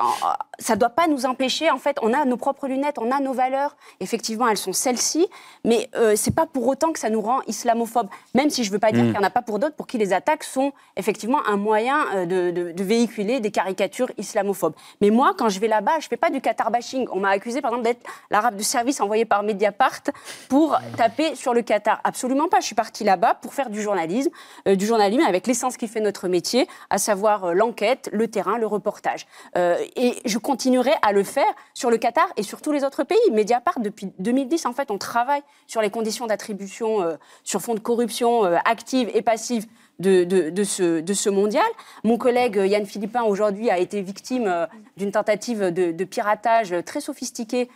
[0.58, 3.18] ça ne doit pas nous empêcher, en fait, on a nos propres lunettes, on a
[3.20, 5.26] nos valeurs, effectivement, elles sont celles-ci,
[5.64, 8.74] mais euh, c'est pas pour autant que ça nous rend islamophobes, même si je ne
[8.74, 10.72] veux pas dire qu'il n'y en a pas pour d'autres pour qui les attaques sont
[10.96, 14.74] effectivement un moyen euh, de, de- de véhiculer des caricatures islamophobes.
[15.00, 17.06] Mais moi, quand je vais là-bas, je ne fais pas du Qatar bashing.
[17.12, 20.00] On m'a accusé, par exemple, d'être l'arabe de service envoyé par Mediapart
[20.48, 22.00] pour taper sur le Qatar.
[22.04, 22.60] Absolument pas.
[22.60, 24.29] Je suis partie là-bas pour faire du journalisme,
[24.66, 28.58] euh, du journalisme avec l'essence qui fait notre métier, à savoir euh, l'enquête, le terrain,
[28.58, 29.26] le reportage.
[29.56, 33.04] Euh, et je continuerai à le faire sur le Qatar et sur tous les autres
[33.04, 33.18] pays.
[33.32, 38.44] Mediapart, depuis 2010, en fait, on travaille sur les conditions d'attribution sur fond de corruption
[38.64, 39.66] active et passive
[39.98, 41.66] de, ce, de ce mondial.
[42.04, 47.68] Mon collègue Yann Philippin, aujourd'hui, a été victime d'une tentative de, piratage très sophistiquée,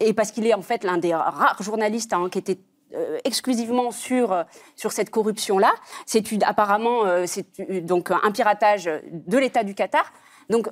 [0.00, 2.58] et parce qu'il est en fait l'un des rares journalistes à enquêter
[3.24, 4.42] exclusivement sur, euh,
[4.76, 5.72] sur cette corruption-là.
[6.06, 10.12] C'est apparemment euh, c'est donc un piratage de l'État du Qatar.
[10.50, 10.70] Donc, euh,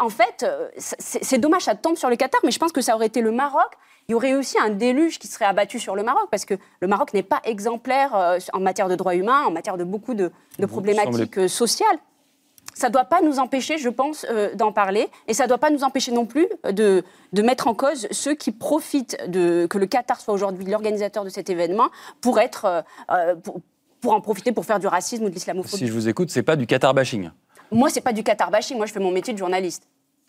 [0.00, 2.96] en fait, euh, c'est dommage, ça tombe sur le Qatar, mais je pense que ça
[2.96, 3.70] aurait été le Maroc.
[4.08, 6.88] Il y aurait aussi un déluge qui serait abattu sur le Maroc, parce que le
[6.88, 10.32] Maroc n'est pas exemplaire euh, en matière de droits humains, en matière de beaucoup de,
[10.58, 11.98] de problématiques euh, sociales.
[12.78, 15.58] Ça ne doit pas nous empêcher, je pense, euh, d'en parler, et ça ne doit
[15.58, 17.02] pas nous empêcher non plus de,
[17.32, 21.28] de mettre en cause ceux qui profitent de que le Qatar soit aujourd'hui l'organisateur de
[21.28, 21.88] cet événement
[22.20, 23.62] pour être, euh, euh, pour,
[24.00, 25.76] pour en profiter pour faire du racisme ou de l'islamophobie.
[25.76, 27.30] Si je vous écoute, c'est pas du Qatar bashing.
[27.72, 28.76] Moi, c'est pas du Qatar bashing.
[28.76, 29.82] Moi, je fais mon métier de journaliste.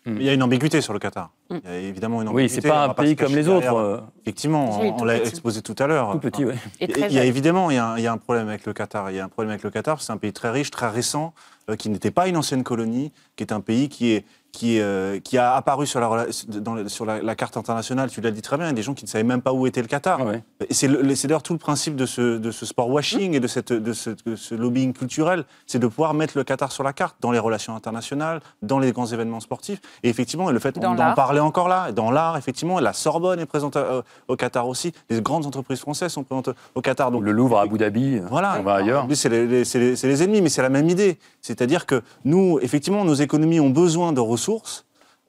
[0.06, 1.30] Il y a une ambiguïté sur le Qatar.
[1.50, 2.62] Il y a évidemment une Oui, ambiguïté.
[2.62, 3.74] c'est pas on un pays comme les derrière.
[3.74, 3.78] autres.
[3.78, 6.12] euh, Effectivement, Oui, on, l'a exposé tout à l'heure.
[6.12, 6.54] Tout petit, oui.
[6.80, 7.22] Il y a jeune.
[7.24, 9.10] évidemment il y a, un, il y a un problème avec le Qatar.
[9.10, 10.00] Il y a un problème avec le Qatar.
[10.00, 11.34] C'est un pays très riche, très récent,
[11.68, 15.20] euh, qui n'était pas une ancienne colonie, qui est un pays qui est qui, euh,
[15.20, 18.10] qui a apparu sur, la, rela- dans le- sur la, la carte internationale.
[18.10, 18.66] Tu l'as dit très bien.
[18.66, 20.18] Il y a des gens qui ne savaient même pas où était le Qatar.
[20.22, 20.42] Ah ouais.
[20.68, 23.40] Et c'est le- c'est d'ailleurs tout le principe de ce, de ce sport washing et
[23.40, 26.82] de, cette, de, ce, de ce lobbying culturel, c'est de pouvoir mettre le Qatar sur
[26.82, 29.80] la carte dans les relations internationales, dans les grands événements sportifs.
[30.02, 33.76] Et effectivement, le fait d'en parler encore là, dans l'art, effectivement, la Sorbonne est présente
[33.76, 34.92] euh, au Qatar aussi.
[35.10, 37.10] Les grandes entreprises françaises sont présentes au Qatar.
[37.10, 38.20] Donc Le Louvre à Abu Dhabi.
[38.28, 39.06] voilà, On va ailleurs.
[39.14, 41.18] C'est les, les ennemis, mais c'est la même idée.
[41.40, 44.39] C'est-à-dire que nous, effectivement, nos économies ont besoin de ressources,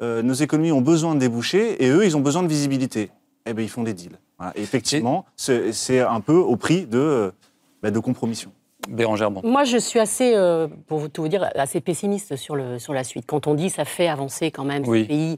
[0.01, 3.11] euh, nos économies ont besoin de débouchés, et eux, ils ont besoin de visibilité.
[3.45, 4.17] Eh bien, ils font des deals.
[4.37, 4.53] Voilà.
[4.55, 7.31] Et effectivement, c'est c'est un peu au prix de, euh,
[7.83, 8.51] bah, de compromission.
[8.89, 9.41] Bérangère, bon.
[9.43, 12.93] Moi, je suis assez, euh, pour vous- tout vous dire, assez pessimiste sur, le, sur
[12.93, 13.25] la suite.
[13.27, 15.03] Quand on dit ça fait avancer quand même Oui.
[15.05, 15.37] pays,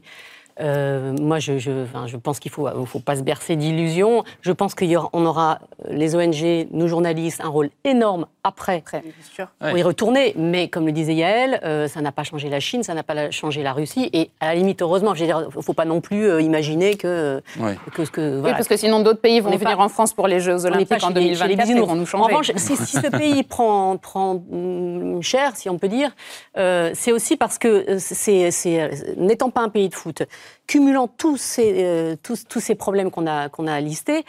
[0.60, 4.24] euh, moi, je, je, enfin, je pense qu'il ne faut, faut pas se bercer d'illusions.
[4.40, 8.82] Je pense qu'on aura, euh, les ONG, nous journalistes, un rôle énorme après
[9.34, 9.48] sûr.
[9.58, 9.80] pour Ouais.
[9.80, 10.34] y retourner.
[10.36, 13.30] Mais comme le disait Yael, euh, ça n'a pas changé la Chine, ça n'a pas
[13.30, 14.10] changé la Russie.
[14.12, 17.76] Et à la limite, heureusement, il ne faut pas non plus euh, imaginer que, Ouais.
[17.94, 20.40] que, que Oui, parce que sinon d'autres pays vont venir pas- en France pour les
[20.40, 21.88] Jeux Olympiques en chez les- chez les 2024 et bisounours.
[21.88, 22.28] vont nous En changer.
[22.28, 26.10] revanche, si, si ce pays prend, prend hum, cher, si on peut dire,
[26.58, 28.50] euh, c'est aussi parce que c'est,
[29.16, 30.22] n'étant pas un pays de foot,
[30.66, 34.24] cumulant tous ces, euh, tous, tous ces problèmes qu'on a, a listés,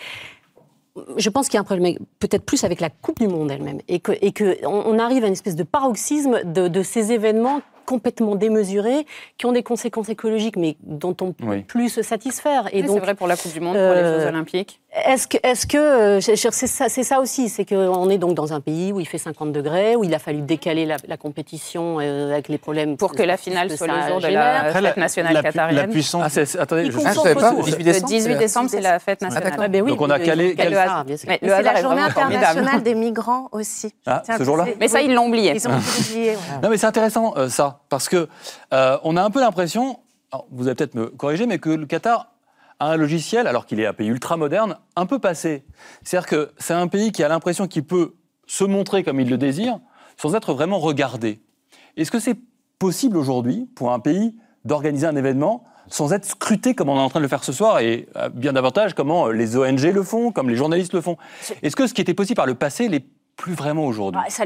[1.17, 3.79] je pense qu'il y a un problème peut-être plus avec la Coupe du Monde elle-même.
[3.87, 9.05] Et que, et que arrive à une espèce de paroxysme de ces événements complètement démesurés,
[9.37, 11.61] qui ont des conséquences écologiques, mais dont on ne peut Oui.
[11.63, 12.67] plus se satisfaire.
[12.73, 14.81] Et Oui, donc, c'est vrai pour la Coupe du Monde, pour les euh, Jeux Olympiques.
[15.05, 16.35] est-ce que, est-ce que euh, c'est
[16.67, 19.51] ça, c'est ça aussi, c'est qu'on est donc dans un pays où il fait 50
[19.51, 23.23] degrés, où il a fallu décaler la, la compétition euh, avec les problèmes Pour que
[23.23, 25.75] la finale que soit ça le jour de la fête nationale la, pu- qatarienne.
[25.77, 26.21] la puissance.
[26.25, 27.57] Ah, c'est- attendez, je- Ah, je savais pas, tout.
[27.57, 28.07] le 18 Le décembre.
[28.07, 29.53] 18 c'est- décembre, c'est la fête nationale.
[29.59, 31.27] Ah, ben oui, Donc on a calé- calé- le hasard, bien sûr.
[31.29, 33.93] Mais Et le c'est hasard la journée internationale des migrants aussi.
[34.05, 35.53] Ah, ce jour-là Mais ça, ils l'ont oublié.
[35.55, 36.31] Ils ont oublié.
[36.31, 36.37] ouais.
[36.63, 38.27] Non, mais c'est intéressant euh, ça, parce que
[38.73, 39.99] euh, on a un peu l'impression,
[40.51, 42.31] vous allez peut-être me corriger, mais que le Qatar
[42.79, 45.65] a un logiciel, alors qu'il est un pays ultra moderne, un peu passé.
[46.03, 48.15] C'est-à-dire que c'est un pays qui a l'impression qu'il peut
[48.47, 49.79] se montrer comme il le désire,
[50.17, 51.41] sans être vraiment regardé.
[51.97, 52.37] Est-ce que c'est
[52.79, 57.09] possible aujourd'hui pour un pays d'organiser un événement sans être scruté comme on est en
[57.09, 60.31] train de le faire ce soir et euh, bien davantage comment les ONG le font,
[60.31, 61.17] comme les journalistes le font?
[61.61, 62.89] Est-ce que ce qui était possible par le passé
[63.35, 64.45] plus vraiment aujourd'hui Ah, ça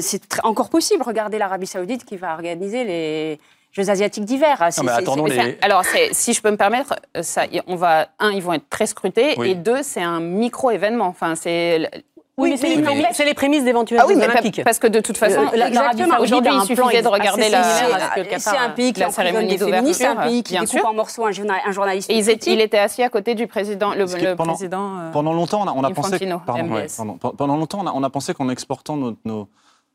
[0.00, 1.02] c'est encore possible.
[1.02, 3.40] Regardez l'Arabie Saoudite qui va organiser les
[3.72, 4.56] Jeux asiatiques d'hiver.
[4.70, 7.76] C'est- mais c'est- attendons c'est- les- Alors, c'est- si je peux me permettre, ça, on
[7.76, 9.50] va, un, ils vont être très scrutés, Oui.
[9.50, 11.06] et deux, c'est un micro-événement.
[11.06, 11.90] Enfin, c'est
[12.38, 14.62] Oui, mais c'est les, mais- prémices- c'est les prémices d'éventuels ah oui, olympiques.
[14.64, 17.62] parce que de toute façon, Euh, aujourd'hui, il suffisait de regarder la,
[18.38, 21.26] C'est un pays qui cérémonie des féministes, c'est un d'ouverture, pays qui découpe en morceaux
[21.26, 22.08] un, journa- un journaliste.
[22.10, 24.04] Et ils étaient- il était assis à côté du président, le,
[24.36, 24.98] président.
[24.98, 26.18] euh, Pendant longtemps, on a, on a pensé,
[27.36, 29.48] pendant longtemps, on a, on a pensé qu'en exportant nos, nos,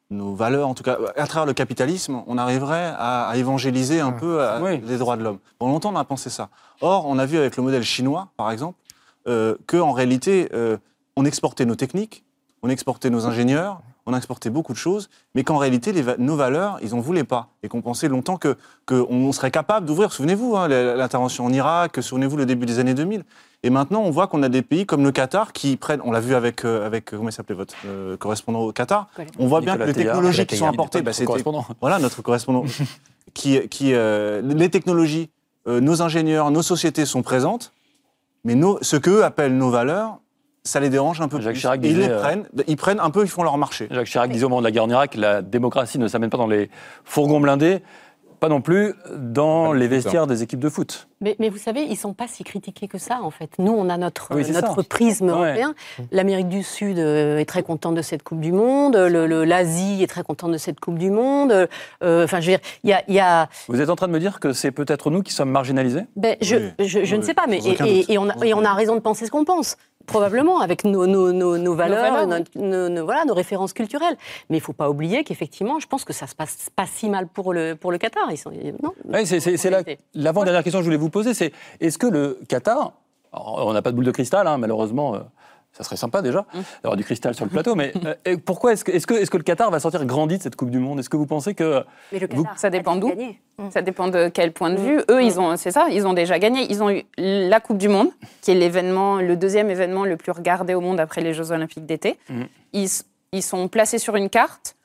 [0.10, 4.12] nos valeurs, en tout cas à travers le capitalisme, on arriverait à, à évangéliser un
[4.12, 4.82] peu euh, Oui.
[4.86, 5.40] les droits de l'homme.
[5.60, 6.50] Pendant longtemps, on a pensé ça.
[6.82, 8.78] Or, on a vu avec le modèle chinois, par exemple,
[9.28, 10.78] euh, que en réalité, euh,
[11.16, 12.24] on exportait nos techniques,
[12.64, 16.36] on exportait nos ingénieurs, on exportait beaucoup de choses, mais qu'en réalité, les va- nos
[16.36, 17.50] valeurs, ils n'en voulaient pas.
[17.62, 20.12] Et qu'on pensait longtemps que qu'on serait capable d'ouvrir.
[20.12, 23.24] Souvenez-vous, hein, l'intervention en Irak, souvenez-vous le début des années 2000.
[23.66, 26.20] Et maintenant, on voit qu'on a des pays comme le Qatar qui prennent, on l'a
[26.20, 29.08] vu avec, euh, avec comment il s'appelait votre euh, correspondant au Qatar,
[29.40, 31.66] on voit bien que les technologies qui sont apportées, notre bah, c'était- correspondant.
[31.80, 32.66] voilà notre correspondant,
[33.34, 35.30] qui, qui euh, les technologies,
[35.70, 37.72] euh, nos ingénieurs, nos sociétés sont présentes,
[38.44, 40.20] mais nos, ce qu'eux appellent nos valeurs,
[40.64, 41.60] ça les dérange un peu Jacques plus.
[41.62, 43.88] Chirac Et ils disait, les euh, prennent, ils prennent un peu, ils font leur marché.
[43.92, 46.38] Jacques Chirac disait au moment de la guerre en Irak, la démocratie ne s'amène pas
[46.38, 46.70] dans les
[47.04, 47.82] fourgons blindés,
[48.40, 51.08] pas non plus dans les vestiaires des équipes de foot.
[51.22, 53.52] Mais, mais vous savez, ils ne sont pas si critiqués que ça, en fait.
[53.58, 54.88] Nous, on a notre, Oui, notre ça.
[54.90, 55.32] prisme Ouais.
[55.32, 55.74] européen.
[56.12, 58.98] L'Amérique du Sud euh, est très contente de cette Coupe du Monde.
[58.98, 61.54] Le- le- L'Asie est très contente de cette Coupe du Monde.
[62.04, 63.02] Euh, Enfin, je veux dire, il y a...
[63.08, 65.32] il y a Vous êtes en train de me dire que c'est peut-être nous qui
[65.32, 66.04] sommes marginalisés?
[66.18, 68.10] Ben, je, Oui, je, je ne sais pas, mais sans aucun et, doute.
[68.10, 69.78] et- et on a, et on a raison de penser ce qu'on pense.
[70.06, 74.18] Probablement, avec nos, nos, nos, nos valeurs, valeurs, notre- nos, nos- voilà, nos références culturelles.
[74.50, 77.10] Mais il ne faut pas oublier qu'effectivement, je pense que ça se passe pas si
[77.10, 78.30] mal pour le, pour le Qatar.
[78.32, 78.52] Ils sont,
[78.82, 78.94] non?
[79.08, 79.84] Oui, c'est- la-
[80.14, 82.92] l'avant-dernière question que je voulais vous poser, c'est est-ce que le Qatar,
[83.32, 85.20] on n'a pas de boule de cristal, hein, malheureusement, euh,
[85.74, 86.46] ça serait sympa déjà
[86.84, 87.92] d'avoir du cristal sur le plateau, mais
[88.28, 91.00] euh, pourquoi est-ce que, le Qatar va sortir grandi de cette Coupe du Monde?
[91.00, 91.84] Est-ce que vous pensez que...
[92.12, 93.42] Mais le Vous- Qatar, ça dépend d'où gagné.
[93.72, 95.02] Ça dépend de quel point de vue.
[95.10, 96.66] Eux, ils ont, c'est ça, ils ont déjà gagné.
[96.72, 98.10] Ils ont eu la Coupe du Monde,
[98.42, 101.86] qui est l'événement, le deuxième événement le plus regardé au monde après les Jeux Olympiques
[101.86, 102.18] d'été.
[102.74, 104.76] Ils, sont placés sur une carte.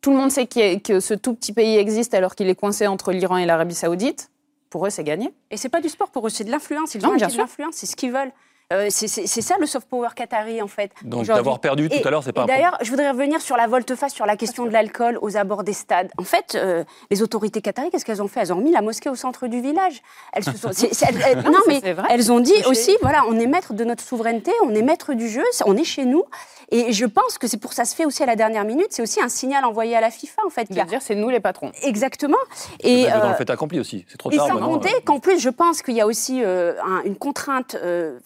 [0.00, 2.86] Tout le monde sait a- que ce tout petit pays existe alors qu'il est coincé
[2.86, 4.30] entre l'Iran et l'Arabie Saoudite.
[4.70, 5.32] Pour eux, c'est gagné.
[5.50, 6.94] Et c'est pas du sport pour eux, c'est de l'influence.
[6.94, 7.40] Ils Non, ont bien de sûr.
[7.42, 8.32] l'influence, c'est ce qu'ils veulent.
[8.70, 9.08] Euh, c'est-
[9.40, 10.90] ça le soft power qatari en fait.
[11.02, 13.56] Donc d'avoir perdu tout Et- à l'heure, c'est pas et D'ailleurs, je voudrais revenir sur
[13.56, 16.10] la volte-face sur la question de l'alcool aux abords des stades.
[16.18, 18.40] En fait, euh, les autorités qataries, qu'est-ce qu'elles ont fait?
[18.40, 20.02] Elles ont remis la mosquée au centre du village.
[20.34, 23.38] Elles se sont, c'est- c'est- elles- elles- non, mais elles ont dit aussi, voilà, on
[23.40, 26.24] est maître de notre souveraineté, on est maître du jeu, on est chez nous.
[26.70, 28.88] Et je pense que c'est pour ça se fait aussi à la dernière minute.
[28.90, 30.70] C'est aussi un signal envoyé à la FIFA en fait.
[30.70, 31.72] De a- dire, c'est nous les patrons.
[31.84, 32.36] Exactement.
[32.80, 34.92] Et Et dans euh, le fait accompli aussi, c'est trop et tard sans maintenant, compter
[35.06, 37.74] qu'en plus, je pense qu'il y a aussi euh, un- une contrainte.
[37.82, 38.18] euh,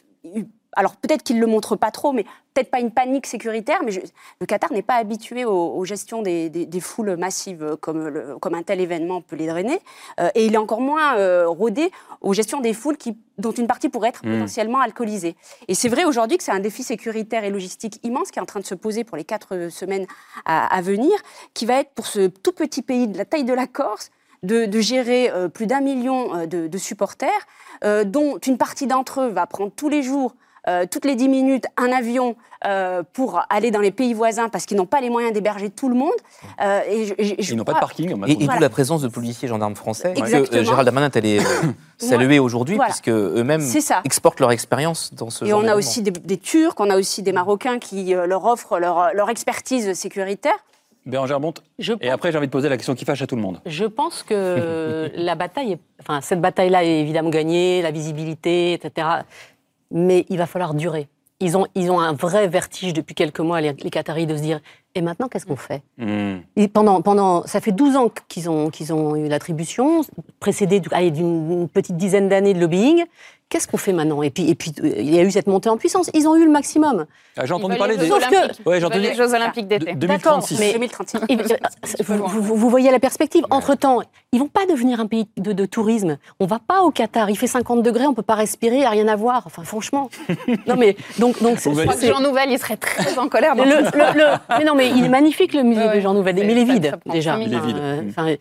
[0.74, 3.80] alors peut-être qu'il ne le montre pas trop, mais peut-être pas une panique sécuritaire.
[3.84, 4.00] Mais je-
[4.40, 8.38] le Qatar n'est pas habitué aux, aux gestions des, des- des foules massives comme, le-
[8.38, 9.78] comme un tel événement peut les drainer.
[10.18, 11.90] Euh, et il est encore moins euh, rodé
[12.22, 14.32] aux gestions des foules qui, dont une partie pourrait être Mm.
[14.32, 15.36] potentiellement alcoolisée.
[15.68, 18.46] Et c'est vrai aujourd'hui que c'est un défi sécuritaire et logistique immense qui est en
[18.46, 20.06] train de se poser pour les quatre euh, semaines
[20.46, 21.12] à, à venir,
[21.52, 24.10] qui va être pour ce tout petit pays de la taille de la Corse
[24.42, 27.30] de, de gérer euh, plus d'un million euh, de, de supporters,
[27.84, 30.34] euh, dont une partie d'entre eux va prendre tous les jours,
[30.68, 34.64] euh, toutes les 10 minutes, un avion euh, pour aller dans les pays voisins parce
[34.66, 36.12] qu'ils n'ont pas les moyens d'héberger tout le monde.
[36.60, 38.10] Euh, et je- je- je Ils n'ont pas de parking.
[38.26, 40.60] Et, et d'où la présence de policiers gendarmes français que Exactement.
[40.60, 41.40] euh, Gérald Darmanin est allé
[41.98, 42.90] saluer aujourd'hui, Voilà.
[42.90, 44.00] puisque eux-mêmes C'est ça.
[44.04, 46.96] exportent leur expérience dans ce Et genre on a aussi des, des Turcs, on a
[46.96, 50.54] aussi des Marocains qui euh, leur offrent leur, leur expertise sécuritaire.
[51.06, 51.62] Bérangère Monte.
[51.78, 53.60] Je Et après, j'ai envie de poser la question qui fâche à tout le monde.
[53.66, 59.08] Je pense que la bataille, est, enfin cette bataille-là est évidemment gagnée, la visibilité, etc.
[59.90, 61.08] Mais il va falloir durer.
[61.40, 64.42] ils ont, ils ont un vrai vertige depuis quelques mois, les, les Qataris, de se
[64.42, 64.60] dire
[64.94, 65.82] et maintenant, qu'est-ce qu'on fait?
[65.96, 66.40] Hmm.
[66.56, 70.02] Et pendant, pendant, Ça fait 12 ans qu'ils ont, qu'ils ont eu l'attribution,
[70.38, 73.04] précédé du- allez, d'une petite dizaine d'années de lobbying.
[73.52, 74.22] Qu'est-ce qu'on fait maintenant?
[74.22, 76.08] Et puis, et puis, euh, il y a eu cette montée en puissance.
[76.14, 77.04] Ils ont eu le maximum.
[77.36, 78.06] Ah, J'ai entendu parler des.
[78.06, 78.60] Jeux Sauf que- Olympiques.
[78.64, 79.84] Ouais, j'ai Ils veulent entendu- les Jeux Olympiques d'été.
[79.94, 79.98] D'accord,
[80.40, 80.58] 2036.
[80.58, 81.18] mais 2036.
[81.28, 81.44] Et, euh,
[82.06, 83.44] vous, vous- vous voyez la perspective.
[83.50, 84.00] Entre-temps,
[84.32, 86.16] ils vont pas devenir un pays de, de tourisme.
[86.40, 87.28] On va pas au Qatar.
[87.28, 89.42] Il fait 50 degrés, on peut pas respirer, il n'y a rien à voir.
[89.44, 90.08] Enfin, franchement.
[90.66, 93.54] Non, mais donc, donc Je crois que Jean Nouvel, il serait très en colère.
[93.54, 96.14] dans le, le- le- mais non, mais il est magnifique le musée Ouais, de Jean
[96.14, 97.36] Nouvel, mais il est vide déjà.
[97.38, 98.38] Il est vide.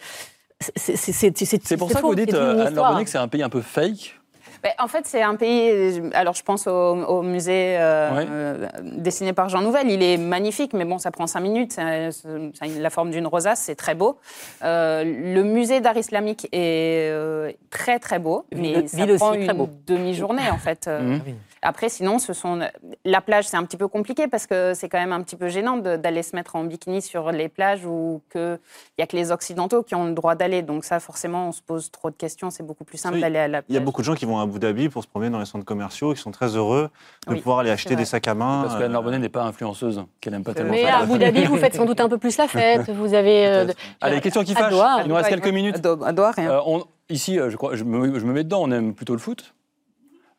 [0.77, 4.20] C'est- pour ça que vous dites, euh, Anne que c'est un pays un peu fake.
[4.63, 6.01] Ben, en fait, c'est un pays.
[6.13, 8.25] Alors, je pense au, au musée euh, Ouais.
[8.29, 9.89] euh, dessiné par Jean Nouvel.
[9.89, 11.73] Il est magnifique, mais bon, ça prend cinq minutes.
[11.73, 12.27] Ça, ça
[12.61, 14.19] a la forme d'une rosace, c'est très beau.
[14.63, 19.45] Euh, le musée d'art islamique est euh, très très beau, mais Ville- ça prend très
[19.45, 19.69] une beau.
[19.87, 20.87] demi-journée en fait.
[20.87, 21.21] Euh, Mhm.
[21.63, 22.59] Après, sinon, ce sont
[23.05, 25.47] la plage, c'est un petit peu compliqué parce que c'est quand même un petit peu
[25.47, 28.59] gênant d'aller se mettre en bikini sur les plages où que
[28.97, 30.63] il y a que les occidentaux qui ont le droit d'aller.
[30.63, 32.49] Donc ça, forcément, on se pose trop de questions.
[32.49, 33.21] C'est beaucoup plus simple Oui.
[33.21, 33.65] d'aller à la plage.
[33.69, 35.39] Il y a beaucoup de gens qui vont à Abu Dhabi pour se promener dans
[35.39, 36.89] les centres commerciaux, qui sont très heureux
[37.27, 38.01] de Oui, pouvoir aller acheter vrai.
[38.01, 38.63] des sacs à main.
[38.63, 40.95] Parce qu'Anne euh, Larbonnet n'est pas influenceuse, qu'elle aime pas tellement Mais ça.
[40.97, 42.89] à Abu Dhabi, vous faites sans doute un peu plus la fête.
[42.89, 43.45] Vous avez.
[43.47, 44.73] euh, de- Allez, question qui fâche.
[45.03, 45.75] Il nous reste quelques minutes.
[46.03, 46.49] À Doha, rien.
[46.51, 49.13] Euh, on- ici, euh, je, crois, je, me, je me mets dedans, on aime plutôt
[49.13, 49.53] le foot.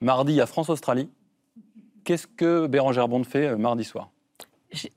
[0.03, 1.09] Mardi, il y a France-Australie.
[2.05, 4.11] Qu'est-ce que Bérangère Bond fait euh, mardi soir?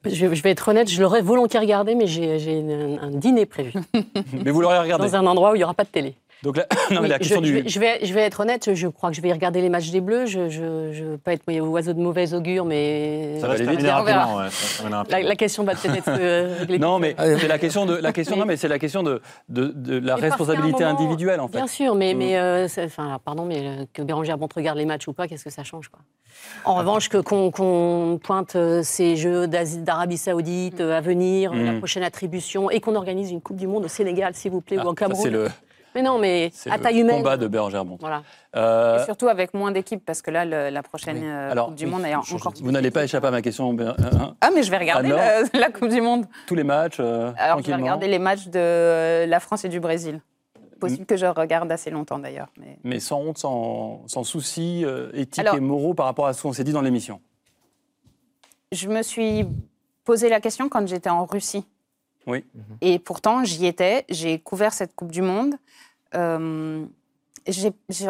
[0.06, 3.74] Je, vais être honnête, je l'aurais volontiers regardé, mais j'ai une- un dîner prévu
[4.46, 5.06] Mais vous l'aurez regardé?
[5.06, 6.16] dans un endroit où il n'y aura pas de télé.
[6.44, 7.54] Donc là, non, mais la je, question je du.
[7.54, 9.90] vais, je, vais, je vais être honnête, je crois que je vais regarder les matchs
[9.92, 10.26] des Bleus.
[10.28, 13.82] Je ne veux pas être oiseau de mauvais augure, mais Ça va aller vite.
[13.82, 16.80] la, la question va peut-être être euh, réglée.
[16.80, 18.36] Non, mais c'est la question de la question.
[18.36, 20.84] Mais- Non, mais c'est la question de, de, de la Mais parce qu'à un responsabilité
[20.84, 21.58] moment- individuelle en fait.
[21.58, 22.18] Bien sûr, mais, Mm.
[22.18, 25.44] mais euh, enfin, pardon, mais euh, que Bérangère Bonte regarde les matchs ou pas, qu'est-ce
[25.46, 26.00] que ça change quoi?
[26.66, 31.78] En revanche, que qu'on pointe ces Jeux d'Arabie Saoudite à venir, euh, la Mm.
[31.80, 34.86] prochaine attribution, et qu'on organise une Coupe du Monde au Sénégal, s'il vous plaît, Ah,
[34.86, 35.50] ou en ça, Cameroun.
[35.96, 37.18] Mais non, mais à le taille humaine.
[37.18, 37.98] combat de Bond.
[38.02, 38.22] Voilà.
[38.56, 41.24] Euh, Et surtout avec moins d'équipes, parce que là, le- la prochaine oui.
[41.26, 42.54] euh, Alors, Coupe du oui, Monde est encore.
[42.62, 43.74] Vous n'allez pas échapper à ma question.
[43.74, 46.26] Bér- hein, Ah, mais je vais regarder la, la Coupe du Monde.
[46.48, 49.80] tous les matchs, euh, Alors, je vais regarder les matchs de la France et du
[49.80, 50.22] Brésil.
[50.80, 52.50] Possible que je regarde assez longtemps d'ailleurs.
[52.60, 52.78] Mais...
[52.84, 56.42] Mais sans honte, sans, sans soucis euh, éthiques Alors- et moraux par rapport à ce
[56.44, 57.22] qu'on s'est dit dans l'émission.
[58.74, 59.46] Je me suis
[60.04, 61.66] posé la question quand j'étais en Russie.
[62.82, 64.06] Et pourtant, j'y étais.
[64.10, 65.56] J'ai couvert cette Coupe du Monde.
[66.16, 66.86] Euh,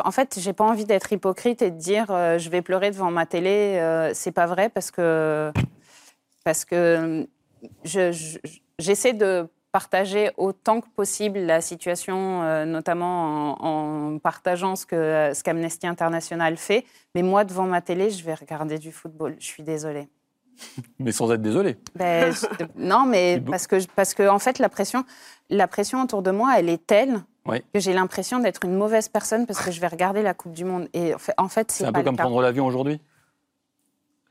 [0.04, 3.12] en fait, j'ai pas envie d'être hypocrite et de dire euh, je vais pleurer devant
[3.12, 3.78] ma télé.
[3.80, 5.52] Euh, c'est pas vrai parce que
[6.44, 7.28] parce que
[7.84, 8.38] je-
[8.80, 15.32] j'essaie de partager autant que possible la situation, euh, notamment en, en partageant ce que
[15.34, 16.86] ce qu'Amnesty International fait.
[17.14, 19.36] Mais moi, devant ma télé, je vais regarder du football.
[19.40, 20.08] Je suis désolée.
[21.00, 21.78] Mais sans être désolé.
[21.96, 22.46] Ben, je-
[22.78, 25.04] non, mais parce que, parce que en fait, la pression,
[25.50, 27.62] la pression autour de moi, elle est telle Oui.
[27.74, 30.66] que j'ai l'impression d'être une mauvaise personne parce que je vais regarder la Coupe du
[30.66, 30.88] Monde.
[30.94, 33.00] Et en fait, en fait C'est c'est un pas peu comme prendre l'avion aujourd'hui.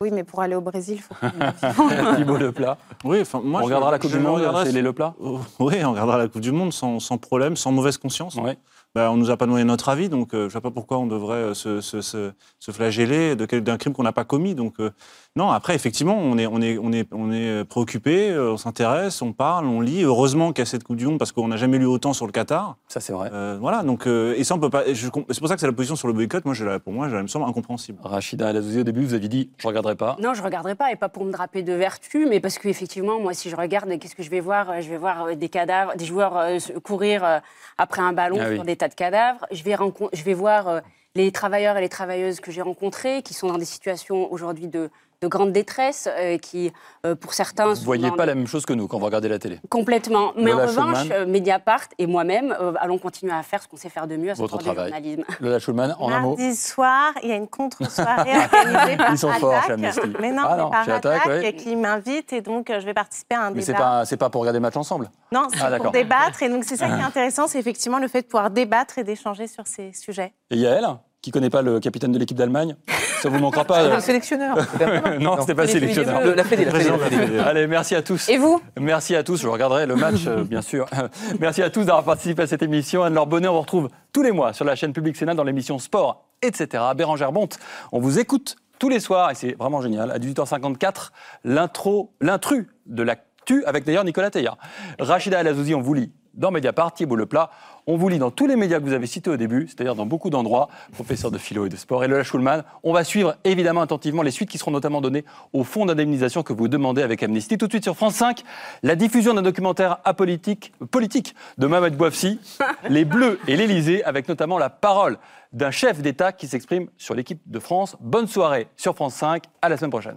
[0.00, 1.14] Oui, mais pour aller au Brésil, il faut
[1.62, 2.16] prendre.
[2.16, 2.76] Thibaut Leplat.
[3.04, 5.14] Oui, enfin, moi, on je- regardera la Coupe du Monde regarderai chez ce- les Leplat.
[5.20, 8.34] Oh, Oui, on regardera la Coupe du Monde sans, sans problème, sans mauvaise conscience.
[8.34, 8.58] Ouais.
[8.94, 10.98] Bah, on nous a pas donné notre avis, donc euh, je ne vois pas pourquoi
[10.98, 14.54] on devrait euh, se, se- se- se flageller d'un crime qu'on n'a pas commis.
[14.54, 14.90] Donc euh,
[15.36, 19.20] non, après effectivement, on est, on est, on est, on est préoccupé, euh, on s'intéresse,
[19.20, 20.04] on parle, on lit.
[20.04, 22.26] Heureusement qu'il y a cette Coupe du Monde parce qu'on n'a jamais lu autant sur
[22.26, 22.76] le Qatar.
[22.86, 23.30] Ça, c'est vrai.
[23.32, 24.84] Euh, voilà, donc euh, et ça on peut pas.
[24.94, 26.44] C'est pour ça que c'est la position sur le boycott.
[26.44, 27.98] Moi, je, pour moi, elle me semble incompréhensible.
[28.04, 30.16] Rachida Elazouzi, au début, vous aviez dit je regarderai pas.
[30.20, 33.34] Non, je regarderai pas, et pas pour me draper de vertu, mais parce qu'effectivement, moi,
[33.34, 36.04] si je regarde, qu'est-ce que je vais voir Je vais voir euh, des cadavres, des
[36.04, 37.38] joueurs euh, courir euh,
[37.76, 38.54] après un ballon Ah oui.
[38.54, 39.44] sur des tas de cadavres.
[39.50, 39.76] Je vais,
[40.12, 40.80] je vais voir euh,
[41.16, 44.90] les travailleurs et les travailleuses que j'ai rencontrés, qui sont dans des situations aujourd'hui de,
[45.24, 46.70] de grande détresse, euh, qui,
[47.06, 49.28] euh, pour certains, Vous sont voyez pas la même chose que nous quand vous regardez
[49.28, 49.58] la télé.
[49.70, 50.32] Complètement.
[50.36, 51.12] Mais Lola en revanche, Schulman.
[51.16, 54.30] euh, Mediapart et moi-même euh, allons continuer à faire ce qu'on sait faire de mieux,
[54.30, 54.90] à Votre travail.
[54.90, 55.24] journalisme.
[55.40, 56.36] Lola Schulman, en un mot.
[56.36, 59.66] Mardi soir, il y a une contre-soirée organisée par Ils sont forts Attac.
[59.66, 60.00] chez Amnesty.
[60.20, 61.54] Mais non, Ah mais non, par ouais.
[61.56, 63.84] qui m'invite et donc euh, je vais participer à un Mais c'est débat.
[63.84, 65.10] pas, c'est pas pour regarder match ensemble.
[65.32, 65.84] Non, c'est Ah, d'accord.
[65.86, 68.50] pour débattre et donc c'est ça qui est intéressant, c'est effectivement le fait de pouvoir
[68.50, 70.32] débattre et d'échanger sur ces sujets.
[70.50, 70.84] Et Yael,
[71.24, 72.76] qui connaît pas le capitaine de l'équipe d'Allemagne,
[73.22, 73.82] ça vous manquera pas.
[73.88, 74.58] Le euh, sélectionneur.
[75.20, 76.20] non, c'était pas le sélectionneur.
[76.22, 77.38] Le- La Fédé, la Fédé, la Fédé.
[77.38, 78.28] Allez, merci à tous.
[78.28, 78.60] Et vous?
[78.78, 79.40] Merci à tous.
[79.40, 80.84] Je regarderai le match, euh, bien sûr.
[81.40, 83.04] merci à tous d'avoir participé à cette émission.
[83.04, 85.78] Anne-Laure Bonnet, on vous retrouve tous les mois sur la chaîne Public Sénat dans l'émission
[85.78, 86.84] Sport, etc.
[86.94, 87.56] Bérangère Bonte,
[87.90, 90.10] on vous écoute tous les soirs et c'est vraiment génial.
[90.10, 91.08] À 18h54,
[91.44, 94.58] l'intro, l'intrus de l'actu avec d'ailleurs Nicolas Teilhard.
[94.98, 97.50] Rachida Elazouzi, on vous lit dans Mediapart, Thibault Leplat.
[97.86, 100.06] On vous lit dans tous les médias que vous avez cités au début, c'est-à-dire dans
[100.06, 102.04] beaucoup d'endroits, professeur de philo et de sport.
[102.04, 105.64] Et Lola Schulman, on va suivre évidemment attentivement les suites qui seront notamment données au
[105.64, 107.58] fonds d'indemnisation que vous demandez avec Amnesty.
[107.58, 108.42] Tout de suite sur France 5,
[108.82, 112.40] la diffusion d'un documentaire apolitique, politique de Mohamed Bouafsi,
[112.88, 115.18] Les Bleus et l'Elysée, avec notamment la parole
[115.52, 117.96] d'un chef d'État qui s'exprime sur l'équipe de France.
[118.00, 120.16] Bonne soirée sur France 5, à la semaine prochaine.